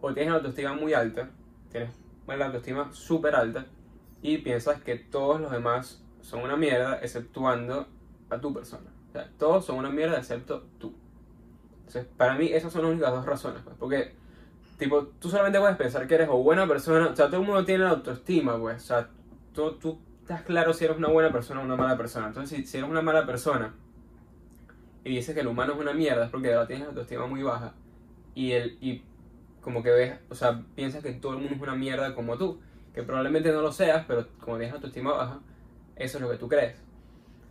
o 0.00 0.12
tienes 0.12 0.32
la 0.32 0.38
autoestima 0.38 0.74
muy 0.74 0.92
alta, 0.92 1.30
tienes 1.70 1.90
la 2.26 2.46
autoestima 2.46 2.92
súper 2.92 3.36
alta 3.36 3.66
y 4.22 4.38
piensas 4.38 4.82
que 4.82 4.96
todos 4.96 5.40
los 5.40 5.52
demás 5.52 6.02
son 6.20 6.42
una 6.42 6.56
mierda 6.56 6.98
exceptuando 7.00 7.86
a 8.30 8.40
tu 8.40 8.52
persona. 8.52 8.90
O 9.10 9.12
sea, 9.12 9.30
todos 9.38 9.64
son 9.64 9.76
una 9.76 9.90
mierda 9.90 10.18
excepto 10.18 10.64
tú. 10.78 10.94
Entonces, 11.78 12.06
para 12.16 12.34
mí 12.34 12.46
esas 12.46 12.72
son 12.72 12.82
las 12.82 12.90
únicas 12.92 13.12
dos 13.12 13.26
razones, 13.26 13.62
pues, 13.62 13.76
porque 13.78 14.14
tipo, 14.78 15.06
tú 15.20 15.28
solamente 15.28 15.60
puedes 15.60 15.76
pensar 15.76 16.08
que 16.08 16.14
eres 16.14 16.28
o 16.28 16.42
buena 16.42 16.66
persona, 16.66 17.08
o 17.08 17.14
sea, 17.14 17.26
todo 17.26 17.40
el 17.40 17.46
mundo 17.46 17.64
tiene 17.64 17.84
la 17.84 17.90
autoestima, 17.90 18.58
pues, 18.58 18.82
o 18.82 18.86
sea, 18.86 19.08
tú, 19.52 19.72
tú 19.72 19.98
estás 20.24 20.40
claro 20.40 20.72
si 20.72 20.86
eres 20.86 20.96
una 20.96 21.08
buena 21.08 21.30
persona 21.30 21.60
o 21.60 21.64
una 21.64 21.76
mala 21.76 21.98
persona. 21.98 22.28
Entonces, 22.28 22.68
si, 22.68 22.78
eres 22.78 22.88
una 22.88 23.02
mala 23.02 23.26
persona 23.26 23.74
y 25.04 25.16
dices 25.16 25.34
que 25.34 25.42
el 25.42 25.46
humano 25.46 25.74
es 25.74 25.78
una 25.78 25.92
mierda, 25.92 26.24
es 26.24 26.30
porque 26.30 26.48
de 26.48 26.54
verdad 26.54 26.66
tienes 26.66 26.84
la 26.84 26.88
autoestima 26.88 27.26
muy 27.26 27.42
baja 27.42 27.74
y 28.34 28.52
el 28.52 28.78
y 28.80 29.02
como 29.60 29.82
que 29.82 29.90
ves, 29.90 30.18
o 30.30 30.34
sea, 30.34 30.62
piensas 30.74 31.02
que 31.02 31.12
todo 31.12 31.32
el 31.32 31.40
mundo 31.40 31.54
es 31.56 31.60
una 31.60 31.74
mierda 31.74 32.14
como 32.14 32.38
tú, 32.38 32.58
que 32.94 33.02
probablemente 33.02 33.52
no 33.52 33.60
lo 33.60 33.70
seas, 33.70 34.06
pero 34.08 34.26
como 34.40 34.56
tienes 34.56 34.72
la 34.72 34.76
autoestima 34.76 35.12
baja, 35.12 35.40
eso 35.96 36.16
es 36.16 36.22
lo 36.22 36.30
que 36.30 36.38
tú 36.38 36.48
crees. 36.48 36.82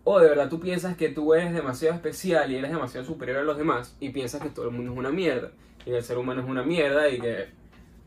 O 0.04 0.20
de 0.20 0.28
verdad 0.28 0.50
tú 0.50 0.60
piensas 0.60 0.98
que 0.98 1.10
tú 1.10 1.36
eres 1.36 1.54
demasiado 1.54 1.94
especial 1.94 2.52
y 2.52 2.56
eres 2.56 2.72
demasiado 2.72 3.06
superior 3.06 3.38
a 3.38 3.44
los 3.44 3.58
demás 3.58 3.96
y 4.00 4.10
piensas 4.10 4.42
que 4.42 4.50
todo 4.50 4.66
el 4.66 4.72
mundo 4.72 4.94
es 4.94 4.98
una 4.98 5.12
mierda 5.12 5.52
y 5.86 5.92
el 5.92 6.04
ser 6.04 6.18
humano 6.18 6.42
es 6.42 6.50
una 6.50 6.64
mierda 6.64 7.08
y 7.08 7.20
que 7.20 7.50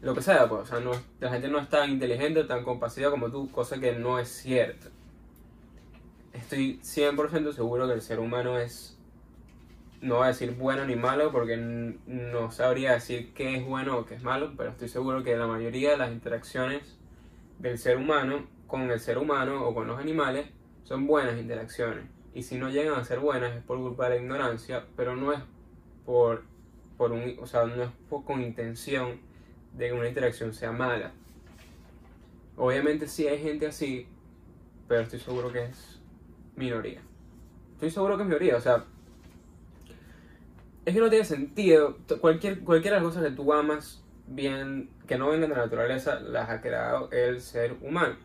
lo 0.00 0.14
que 0.14 0.22
sea, 0.22 0.48
pues, 0.48 0.62
o 0.62 0.66
sea, 0.66 0.80
no, 0.80 0.92
la 1.20 1.30
gente 1.30 1.48
no 1.48 1.58
es 1.58 1.68
tan 1.68 1.90
inteligente, 1.90 2.44
tan 2.44 2.64
compasiva 2.64 3.10
como 3.10 3.30
tú, 3.30 3.50
cosa 3.50 3.78
que 3.80 3.92
no 3.92 4.18
es 4.18 4.28
cierto. 4.28 4.88
Estoy 6.32 6.78
100% 6.82 7.52
seguro 7.52 7.86
que 7.88 7.94
el 7.94 8.02
ser 8.02 8.20
humano 8.20 8.58
es 8.58 8.92
no 10.00 10.16
voy 10.16 10.24
a 10.24 10.28
decir 10.28 10.54
bueno 10.56 10.84
ni 10.84 10.94
malo 10.94 11.32
porque 11.32 11.56
no 11.56 12.50
sabría 12.50 12.92
decir 12.92 13.32
qué 13.34 13.56
es 13.56 13.64
bueno 13.66 13.98
o 13.98 14.04
qué 14.06 14.14
es 14.14 14.22
malo, 14.22 14.52
pero 14.56 14.70
estoy 14.70 14.88
seguro 14.88 15.22
que 15.22 15.36
la 15.36 15.46
mayoría 15.46 15.92
de 15.92 15.96
las 15.96 16.12
interacciones 16.12 16.98
del 17.58 17.78
ser 17.78 17.96
humano 17.96 18.46
con 18.66 18.90
el 18.90 19.00
ser 19.00 19.18
humano 19.18 19.66
o 19.66 19.74
con 19.74 19.86
los 19.88 19.98
animales 19.98 20.46
son 20.84 21.06
buenas 21.06 21.38
interacciones. 21.40 22.04
Y 22.34 22.42
si 22.42 22.56
no 22.58 22.68
llegan 22.68 22.94
a 23.00 23.04
ser 23.04 23.20
buenas 23.20 23.56
es 23.56 23.62
por 23.64 23.78
culpa 23.78 24.04
de 24.04 24.16
la 24.16 24.22
ignorancia, 24.22 24.84
pero 24.96 25.16
no 25.16 25.32
es 25.32 25.40
por, 26.04 26.44
por 26.98 27.12
un, 27.12 27.36
o 27.40 27.46
sea, 27.46 27.64
no 27.64 27.82
es 27.82 27.90
por- 28.08 28.24
con 28.24 28.42
intención 28.42 29.20
de 29.76 29.88
que 29.88 29.92
una 29.92 30.08
interacción 30.08 30.54
sea 30.54 30.72
mala. 30.72 31.12
Obviamente 32.56 33.06
sí 33.06 33.28
hay 33.28 33.38
gente 33.38 33.66
así, 33.66 34.06
pero 34.88 35.02
estoy 35.02 35.20
seguro 35.20 35.52
que 35.52 35.64
es 35.64 36.00
minoría. 36.56 37.02
Estoy 37.74 37.90
seguro 37.90 38.16
que 38.16 38.22
es 38.22 38.28
minoría, 38.28 38.56
o 38.56 38.60
sea, 38.60 38.84
es 40.86 40.94
que 40.94 41.00
no 41.00 41.10
tiene 41.10 41.24
sentido. 41.24 41.98
Cualquier, 42.20 42.60
cualquiera 42.60 42.96
de 42.96 43.02
las 43.02 43.12
cosas 43.12 43.28
que 43.28 43.36
tú 43.36 43.52
amas 43.52 44.02
bien, 44.26 44.88
que 45.06 45.18
no 45.18 45.28
vengan 45.28 45.50
de 45.50 45.56
la 45.56 45.62
naturaleza, 45.64 46.20
las 46.20 46.48
ha 46.48 46.60
creado 46.62 47.10
el 47.10 47.40
ser 47.40 47.74
humano. 47.82 48.16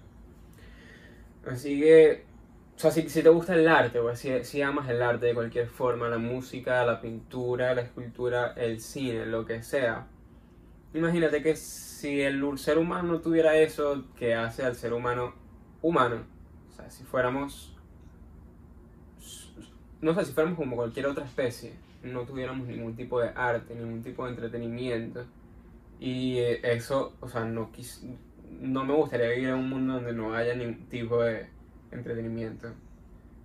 Así 1.46 1.82
que, 1.82 2.24
o 2.76 2.80
sea, 2.80 2.92
si, 2.92 3.10
si 3.10 3.24
te 3.24 3.30
gusta 3.30 3.56
el 3.56 3.68
arte, 3.68 4.00
o 4.00 4.16
si, 4.16 4.44
si 4.44 4.62
amas 4.62 4.88
el 4.90 5.02
arte 5.02 5.26
de 5.26 5.34
cualquier 5.34 5.68
forma, 5.68 6.08
la 6.08 6.20
música, 6.20 6.86
la 6.86 7.02
pintura, 7.02 7.74
la 7.74 7.82
escultura, 7.82 8.54
el 8.56 8.80
cine, 8.80 9.26
lo 9.26 9.46
que 9.46 9.64
sea, 9.64 10.08
imagínate 10.94 11.42
que 11.42 11.56
si 11.56 12.22
el 12.22 12.44
ser 12.58 12.78
humano 12.78 13.14
no 13.14 13.22
tuviera 13.22 13.56
eso 13.58 14.06
que 14.16 14.36
hace 14.36 14.64
al 14.64 14.76
ser 14.76 14.94
humano 14.94 15.34
humano, 15.82 16.24
o 16.70 16.76
sea, 16.76 16.90
si 16.90 17.04
fuéramos, 17.04 17.76
no 20.02 20.14
sé, 20.16 20.26
si 20.26 20.34
fuéramos 20.34 20.58
como 20.58 20.76
cualquier 20.76 21.08
otra 21.08 21.26
especie, 21.26 21.74
no 22.04 22.26
tuviéramos 22.26 22.68
ningún 22.68 22.96
tipo 22.96 23.20
de 23.20 23.30
arte, 23.36 23.76
ningún 23.76 24.02
tipo 24.02 24.26
de 24.26 24.32
entretenimiento, 24.32 25.26
y 26.00 26.38
eh, 26.38 26.60
eso, 26.64 27.16
o 27.20 27.30
sea, 27.30 27.46
no 27.46 27.72
quis- 27.72 28.02
no 28.60 28.84
me 28.86 28.94
gustaría 28.94 29.30
vivir 29.30 29.50
en 29.50 29.56
un 29.56 29.70
mundo 29.70 29.94
donde 29.94 30.14
no 30.14 30.34
haya 30.34 30.56
ningún 30.56 30.88
tipo 30.88 31.22
de 31.24 31.48
entretenimiento. 31.92 32.74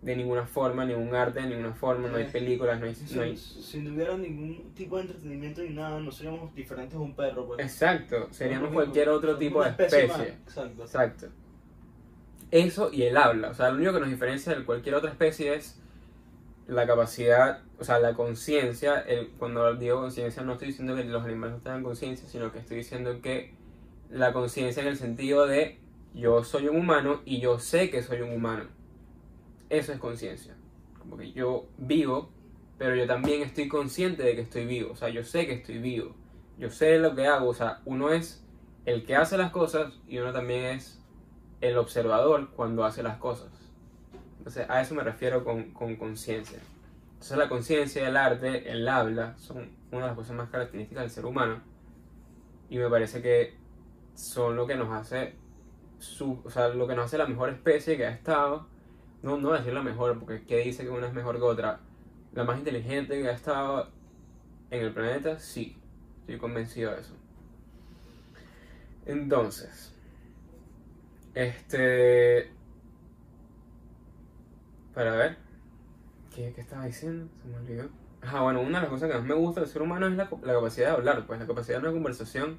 De 0.07 0.15
ninguna 0.15 0.47
forma, 0.47 0.85
ningún 0.85 1.13
arte, 1.17 1.41
de 1.41 1.49
ninguna 1.49 1.75
forma, 1.75 2.07
no 2.09 2.17
hay 2.17 2.27
películas, 2.27 2.79
no 2.79 2.87
hay... 2.87 2.95
Si, 2.95 3.17
no 3.17 3.23
hay- 3.23 3.37
si 3.37 3.81
no 3.81 3.93
hubiera 3.93 4.17
ningún 4.17 4.73
tipo 4.73 4.97
de 4.97 5.03
entretenimiento 5.03 5.63
ni 5.63 5.71
nada, 5.71 5.99
no 5.99 6.13
seríamos 6.13 6.55
diferentes 6.55 6.95
a 6.95 7.01
un 7.01 7.17
perro, 7.17 7.45
pues. 7.49 7.59
Exacto, 7.59 8.29
seríamos 8.31 8.73
cualquier 8.73 9.09
otro 9.09 9.37
tipo 9.37 9.65
de 9.65 9.71
especie. 9.71 9.99
Exacto. 9.99 10.83
Exacto. 10.85 11.27
Eso 12.53 12.91
y 12.93 13.03
el 13.03 13.17
habla. 13.17 13.51
O 13.51 13.55
sea, 13.55 13.71
lo 13.71 13.79
único 13.79 13.95
que 13.95 13.99
nos 14.01 14.09
diferencia 14.09 14.55
de 14.55 14.65
cualquier 14.65 14.95
otra 14.95 15.11
especie 15.11 15.55
es 15.55 15.81
la 16.69 16.87
capacidad, 16.87 17.63
o 17.81 17.83
sea, 17.83 17.99
la 17.99 18.15
conciencia. 18.15 19.05
Cuando 19.41 19.75
digo 19.75 20.03
conciencia 20.03 20.45
no 20.45 20.53
estoy 20.53 20.69
diciendo 20.69 20.95
que 20.95 21.03
los 21.03 21.25
animales 21.25 21.57
no 21.57 21.63
tengan 21.63 21.83
conciencia, 21.83 22.29
sino 22.29 22.53
que 22.53 22.61
estoy 22.61 22.77
diciendo 22.77 23.21
que 23.21 23.55
la 24.09 24.33
conciencia 24.33 24.83
en 24.83 24.89
el 24.91 24.97
sentido 24.97 25.49
de 25.49 25.81
yo 26.15 26.45
soy 26.45 26.69
un 26.69 26.77
humano 26.77 27.23
y 27.25 27.41
yo 27.41 27.59
sé 27.59 27.91
que 27.91 28.05
soy 28.05 28.21
un 28.21 28.31
humano. 28.33 28.76
Eso 29.69 29.93
es 29.93 29.99
conciencia. 29.99 30.57
Como 30.99 31.17
que 31.17 31.33
yo 31.33 31.67
vivo, 31.79 32.31
pero 32.79 32.95
yo 32.95 33.07
también 33.07 33.43
estoy 33.43 33.69
consciente 33.69 34.23
de 34.23 34.35
que 34.35 34.43
estoy 34.43 34.67
vivo. 34.67 34.93
O 34.93 34.97
sea, 34.97 35.09
yo 35.09 35.23
sé 35.25 35.47
que 35.47 35.55
estoy 35.55 35.79
vivo. 35.79 36.15
Yo 36.59 36.71
sé 36.71 36.99
lo 36.99 37.15
que 37.15 37.27
hago. 37.27 37.49
O 37.49 37.55
sea, 37.55 37.81
uno 37.85 38.11
es 38.11 38.45
el 38.85 39.05
que 39.05 39.17
hace 39.17 39.37
las 39.37 39.51
cosas 39.51 39.93
y 40.07 40.19
uno 40.19 40.33
también 40.33 40.65
es 40.77 41.03
el 41.61 41.79
observador 41.79 42.51
cuando 42.51 42.85
hace 42.85 43.03
las 43.03 43.19
cosas. 43.19 43.51
Entonces, 44.39 44.69
a 44.69 44.81
eso 44.81 44.95
me 44.95 45.03
refiero 45.03 45.45
con 45.45 45.73
con 45.73 45.97
conciencia. 45.97 46.59
Entonces, 47.15 47.39
la 47.39 47.49
conciencia, 47.49 48.07
el 48.07 48.17
arte, 48.17 48.71
el 48.71 48.87
habla 48.87 49.37
son 49.39 49.71
una 49.91 50.03
de 50.03 50.07
las 50.09 50.17
cosas 50.17 50.37
más 50.37 50.51
características 50.51 51.03
del 51.03 51.11
ser 51.11 51.27
humano. 51.27 51.61
Y 52.69 52.79
me 52.79 52.89
parece 52.91 53.23
que 53.23 53.57
son 54.15 54.57
lo 54.57 54.67
que 54.67 54.77
nos 54.77 54.93
hace, 54.93 55.35
su, 55.99 56.41
o 56.45 56.51
sea, 56.51 56.69
lo 56.69 56.87
que 56.87 56.95
nos 56.95 57.07
hace 57.07 57.19
la 57.19 57.27
mejor 57.27 57.49
especie 57.49 57.97
que 57.97 58.07
ha 58.07 58.11
estado. 58.11 58.67
No, 59.27 59.37
no 59.39 59.51
decir 59.51 59.73
la 59.73 59.83
mejor, 59.83 60.17
porque 60.21 60.45
¿qué 60.45 60.59
dice 60.59 60.85
que 60.85 60.89
una 60.89 61.09
es 61.09 61.13
mejor 61.13 61.35
que 61.39 61.43
otra? 61.43 61.81
La 62.33 62.45
más 62.45 62.59
inteligente 62.59 63.21
que 63.21 63.29
ha 63.29 63.33
estado 63.33 63.91
en 64.71 64.85
el 64.85 64.93
planeta, 64.93 65.41
sí. 65.41 65.77
Estoy 66.21 66.39
convencido 66.39 66.93
de 66.93 67.01
eso. 67.01 67.13
Entonces, 69.05 69.93
este. 71.35 72.53
Para 74.95 75.17
ver. 75.17 75.39
¿Qué, 76.33 76.53
qué 76.55 76.61
estaba 76.61 76.87
diciendo? 76.87 77.29
Se 77.43 77.49
me 77.49 77.57
olvidó. 77.57 77.89
Ah, 78.23 78.43
bueno, 78.43 78.61
una 78.61 78.79
de 78.79 78.83
las 78.83 78.91
cosas 78.91 79.11
que 79.11 79.19
más 79.19 79.27
me 79.27 79.35
gusta 79.35 79.61
del 79.61 79.69
ser 79.69 79.83
humano 79.83 80.07
es 80.07 80.15
la, 80.15 80.31
la 80.45 80.53
capacidad 80.53 80.91
de 80.91 80.97
hablar. 80.99 81.27
Pues 81.27 81.41
la 81.41 81.49
capacidad 81.49 81.79
de 81.81 81.89
una 81.89 81.93
conversación 81.93 82.59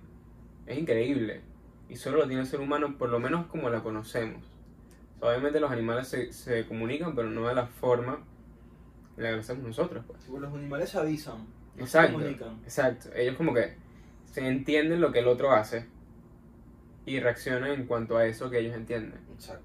es 0.65 0.77
increíble. 0.77 1.43
Y 1.87 1.95
solo 1.95 2.17
lo 2.17 2.27
tiene 2.27 2.41
el 2.41 2.47
ser 2.47 2.59
humano, 2.59 2.97
por 2.97 3.07
lo 3.07 3.21
menos 3.21 3.45
como 3.45 3.69
la 3.69 3.81
conocemos. 3.81 4.56
O 5.17 5.19
sea, 5.19 5.29
obviamente 5.29 5.59
los 5.59 5.71
animales 5.71 6.07
se, 6.07 6.31
se 6.31 6.65
comunican, 6.67 7.15
pero 7.15 7.29
no 7.29 7.47
de 7.47 7.55
la 7.55 7.67
forma 7.67 8.23
en 9.17 9.23
la 9.23 9.29
que 9.29 9.35
lo 9.35 9.41
hacemos 9.41 9.63
nosotros. 9.63 10.03
Pues. 10.07 10.27
Los 10.29 10.53
animales 10.53 10.95
avisan. 10.95 11.47
no 11.75 11.85
se 11.87 11.99
Exacto, 11.99 12.13
comunican. 12.13 12.59
exacto. 12.63 13.09
Ellos 13.15 13.35
como 13.35 13.53
que 13.53 13.75
se 14.25 14.47
entienden 14.47 15.01
lo 15.01 15.11
que 15.11 15.19
el 15.19 15.27
otro 15.27 15.51
hace 15.51 15.87
y 17.05 17.19
reaccionan 17.19 17.71
en 17.71 17.85
cuanto 17.85 18.17
a 18.17 18.25
eso 18.25 18.49
que 18.49 18.59
ellos 18.59 18.75
entienden. 18.75 19.19
Exacto. 19.33 19.63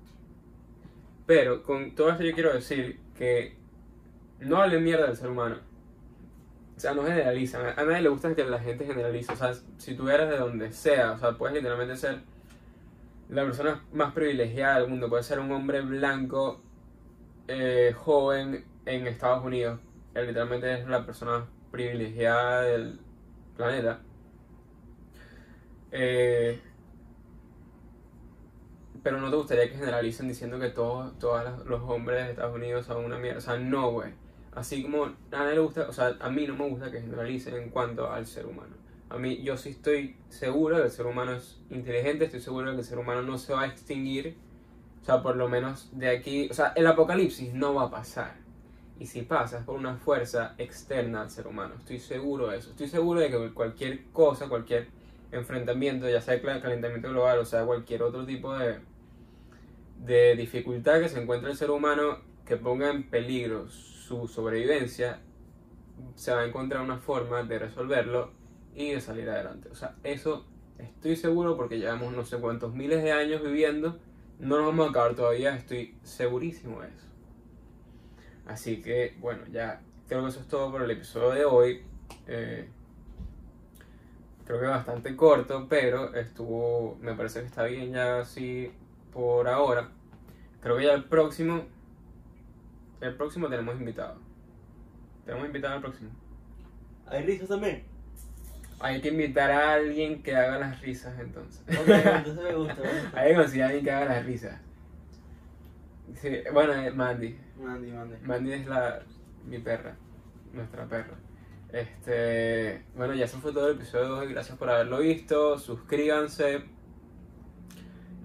Pero 1.26 1.62
con 1.62 1.94
todo 1.94 2.10
esto 2.10 2.24
yo 2.24 2.32
quiero 2.34 2.52
decir 2.54 2.98
que 3.16 3.56
no 4.40 4.58
hablen 4.62 4.82
mierda 4.84 5.06
del 5.06 5.16
ser 5.16 5.28
humano. 5.30 5.58
O 6.76 6.80
sea, 6.80 6.94
no 6.94 7.04
generalizan. 7.04 7.78
A 7.78 7.84
nadie 7.84 8.02
le 8.02 8.08
gusta 8.08 8.34
que 8.34 8.44
la 8.44 8.58
gente 8.58 8.84
generalice. 8.86 9.32
O 9.32 9.36
sea, 9.36 9.54
si 9.78 9.94
tú 9.94 10.08
eres 10.08 10.28
de 10.30 10.36
donde 10.38 10.72
sea, 10.72 11.12
o 11.12 11.18
sea, 11.18 11.32
puedes 11.38 11.54
literalmente 11.56 11.96
ser 11.96 12.20
la 13.32 13.44
persona 13.44 13.82
más 13.92 14.12
privilegiada 14.12 14.80
del 14.80 14.88
mundo. 14.88 15.08
Puedes 15.08 15.26
ser 15.26 15.40
un 15.40 15.50
hombre 15.52 15.80
blanco, 15.80 16.60
eh, 17.48 17.94
joven 17.96 18.64
en 18.84 19.06
Estados 19.06 19.44
Unidos. 19.44 19.80
Él 20.14 20.26
literalmente 20.26 20.80
es 20.80 20.86
la 20.86 21.04
persona 21.06 21.46
privilegiada 21.70 22.62
del 22.62 23.00
planeta. 23.56 24.00
Eh, 25.92 26.60
pero 29.02 29.18
no 29.18 29.30
te 29.30 29.36
gustaría 29.36 29.68
que 29.70 29.78
generalicen 29.78 30.28
diciendo 30.28 30.58
que 30.60 30.68
todos, 30.68 31.18
todos 31.18 31.66
los 31.66 31.82
hombres 31.82 32.24
de 32.24 32.30
Estados 32.32 32.54
Unidos 32.54 32.84
son 32.86 33.04
una 33.04 33.18
mierda. 33.18 33.38
O 33.38 33.40
sea, 33.40 33.58
no, 33.58 33.92
güey. 33.92 34.12
Así 34.54 34.82
como 34.82 35.04
a 35.04 35.14
nadie 35.30 35.54
le 35.54 35.60
gusta, 35.60 35.88
o 35.88 35.92
sea, 35.92 36.16
a 36.20 36.28
mí 36.28 36.46
no 36.46 36.54
me 36.54 36.68
gusta 36.68 36.90
que 36.90 37.00
generalicen 37.00 37.54
en 37.56 37.70
cuanto 37.70 38.10
al 38.12 38.26
ser 38.26 38.44
humano. 38.44 38.81
A 39.12 39.18
mí, 39.18 39.42
yo 39.42 39.58
sí 39.58 39.70
estoy 39.70 40.16
seguro 40.30 40.76
de 40.76 40.82
que 40.82 40.86
el 40.88 40.92
ser 40.92 41.06
humano 41.06 41.34
es 41.34 41.60
inteligente, 41.68 42.24
estoy 42.24 42.40
seguro 42.40 42.70
de 42.70 42.76
que 42.76 42.80
el 42.80 42.86
ser 42.86 42.98
humano 42.98 43.22
no 43.22 43.36
se 43.36 43.52
va 43.52 43.62
a 43.62 43.66
extinguir. 43.66 44.36
O 45.02 45.04
sea, 45.04 45.22
por 45.22 45.36
lo 45.36 45.48
menos 45.48 45.90
de 45.92 46.08
aquí, 46.08 46.48
o 46.50 46.54
sea, 46.54 46.72
el 46.76 46.86
apocalipsis 46.86 47.52
no 47.52 47.74
va 47.74 47.84
a 47.84 47.90
pasar. 47.90 48.36
Y 48.98 49.06
si 49.06 49.22
pasa 49.22 49.58
es 49.58 49.64
por 49.64 49.76
una 49.76 49.96
fuerza 49.96 50.54
externa 50.56 51.22
al 51.22 51.30
ser 51.30 51.46
humano. 51.46 51.74
Estoy 51.78 51.98
seguro 51.98 52.48
de 52.48 52.58
eso. 52.58 52.70
Estoy 52.70 52.88
seguro 52.88 53.20
de 53.20 53.30
que 53.30 53.52
cualquier 53.52 54.04
cosa, 54.12 54.48
cualquier 54.48 54.88
enfrentamiento, 55.32 56.08
ya 56.08 56.20
sea 56.20 56.34
el 56.34 56.42
calentamiento 56.42 57.08
global 57.10 57.38
o 57.38 57.44
sea 57.44 57.64
cualquier 57.64 58.02
otro 58.02 58.24
tipo 58.24 58.56
de, 58.56 58.78
de 59.98 60.36
dificultad 60.36 61.00
que 61.00 61.08
se 61.08 61.20
encuentre 61.20 61.50
el 61.50 61.56
ser 61.56 61.70
humano 61.70 62.18
que 62.46 62.56
ponga 62.56 62.90
en 62.90 63.08
peligro 63.08 63.68
su 63.68 64.28
sobrevivencia, 64.28 65.20
se 66.14 66.32
va 66.32 66.40
a 66.40 66.46
encontrar 66.46 66.82
una 66.82 66.98
forma 66.98 67.42
de 67.42 67.58
resolverlo 67.58 68.30
y 68.74 68.92
de 68.92 69.00
salir 69.00 69.28
adelante. 69.28 69.68
O 69.70 69.74
sea, 69.74 69.94
eso 70.02 70.46
estoy 70.78 71.16
seguro 71.16 71.56
porque 71.56 71.78
llevamos 71.78 72.12
no 72.12 72.24
sé 72.24 72.38
cuántos 72.38 72.74
miles 72.74 73.02
de 73.02 73.12
años 73.12 73.42
viviendo, 73.42 73.98
no 74.38 74.56
nos 74.56 74.66
vamos 74.66 74.86
a 74.86 74.90
acabar 74.90 75.14
todavía, 75.14 75.54
estoy 75.54 75.96
segurísimo 76.02 76.80
de 76.82 76.88
eso. 76.88 77.06
Así 78.46 78.82
que, 78.82 79.16
bueno, 79.20 79.42
ya 79.50 79.80
creo 80.08 80.22
que 80.22 80.28
eso 80.28 80.40
es 80.40 80.48
todo 80.48 80.70
por 80.70 80.82
el 80.82 80.90
episodio 80.90 81.30
de 81.30 81.44
hoy. 81.44 81.82
Eh, 82.26 82.68
creo 84.44 84.60
que 84.60 84.66
bastante 84.66 85.14
corto, 85.16 85.66
pero 85.68 86.14
estuvo, 86.14 86.98
me 87.00 87.14
parece 87.14 87.40
que 87.40 87.46
está 87.46 87.64
bien 87.64 87.92
ya 87.92 88.20
así 88.20 88.72
por 89.12 89.48
ahora. 89.48 89.90
Creo 90.60 90.76
que 90.76 90.84
ya 90.84 90.92
el 90.94 91.04
próximo, 91.04 91.64
el 93.00 93.14
próximo 93.14 93.48
tenemos 93.48 93.76
invitado. 93.76 94.16
Tenemos 95.24 95.46
invitado 95.46 95.74
al 95.74 95.80
próximo. 95.80 96.10
¿Hay 97.06 97.24
risas 97.24 97.48
también? 97.48 97.91
Hay 98.82 99.00
que 99.00 99.08
invitar 99.08 99.50
a 99.50 99.74
alguien 99.74 100.22
que 100.22 100.34
haga 100.34 100.58
las 100.58 100.80
risas 100.80 101.18
entonces. 101.18 101.62
Ok, 101.68 101.88
entonces 101.88 102.44
me 102.44 102.54
gusta. 102.54 102.82
Hay 103.14 103.30
que 103.30 103.36
conseguir 103.36 103.62
a 103.62 103.66
alguien 103.66 103.84
que 103.84 103.90
haga 103.92 104.04
las 104.06 104.26
risas. 104.26 104.60
Sí, 106.20 106.28
bueno, 106.52 106.74
eh, 106.74 106.90
Mandy. 106.90 107.38
Mandy, 107.58 107.90
Mandy. 107.92 108.16
Mandy 108.22 108.52
es 108.52 108.66
la 108.66 109.02
mi 109.46 109.58
perra, 109.58 109.96
nuestra 110.52 110.86
perra. 110.86 111.16
Este, 111.72 112.84
bueno, 112.94 113.14
ya 113.14 113.24
eso 113.24 113.38
fue 113.38 113.52
todo 113.52 113.68
el 113.68 113.76
episodio. 113.76 114.28
Gracias 114.28 114.58
por 114.58 114.68
haberlo 114.68 114.98
visto. 114.98 115.58
Suscríbanse. 115.58 116.64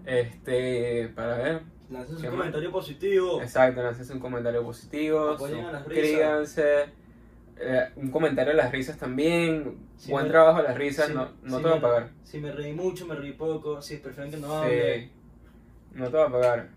Este, 0.06 1.12
para 1.16 1.38
ver. 1.38 1.62
Lances 1.90 2.20
un 2.20 2.30
comentario 2.30 2.72
positivo. 2.72 3.42
Exacto, 3.42 3.82
lances 3.82 4.10
un 4.10 4.20
comentario 4.20 4.64
positivo. 4.64 5.30
Apoyen 5.30 5.66
a 5.66 5.72
las 5.72 5.84
Suscríbanse. 5.84 6.86
Eh, 7.60 7.90
un 7.96 8.12
comentario 8.12 8.52
de 8.54 8.58
las 8.58 8.72
risas 8.72 8.98
también. 8.98 9.78
Buen 10.08 10.26
me- 10.26 10.30
trabajo 10.32 10.60
a 10.60 10.64
las 10.64 10.78
risas. 10.78 11.08
Si 11.08 11.14
no 11.14 11.30
no 11.44 11.58
si 11.58 11.64
te 11.64 11.70
va 11.70 11.76
a 11.78 11.82
pagar. 11.82 12.10
Si 12.24 12.40
me 12.40 12.52
reí 12.52 12.74
mucho, 12.74 13.06
me 13.06 13.16
reí 13.16 13.34
poco. 13.34 13.82
Si 13.82 13.98
prefieren 13.98 14.32
que 14.32 14.38
no 14.38 14.54
hable. 14.62 15.00
Sí. 15.06 15.12
No 15.94 16.10
te 16.10 16.18
va 16.18 16.26
a 16.26 16.32
pagar. 16.32 16.70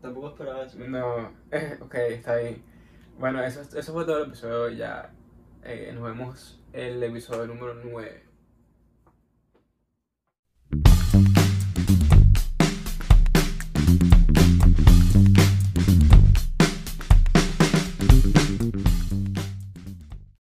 Tampoco 0.00 0.28
esperaba 0.28 0.64
eso. 0.64 0.78
No, 0.78 1.32
eh, 1.50 1.76
ok, 1.80 1.94
está 1.94 2.36
bien. 2.36 2.62
Bueno, 3.18 3.42
eso, 3.42 3.62
eso 3.62 3.92
fue 3.92 4.04
todo 4.04 4.18
el 4.22 4.28
episodio. 4.28 4.68
Ya 4.76 5.10
eh, 5.64 5.90
nos 5.94 6.04
vemos 6.04 6.60
el 6.72 7.02
episodio 7.02 7.46
número 7.46 7.74
9. 7.82 8.22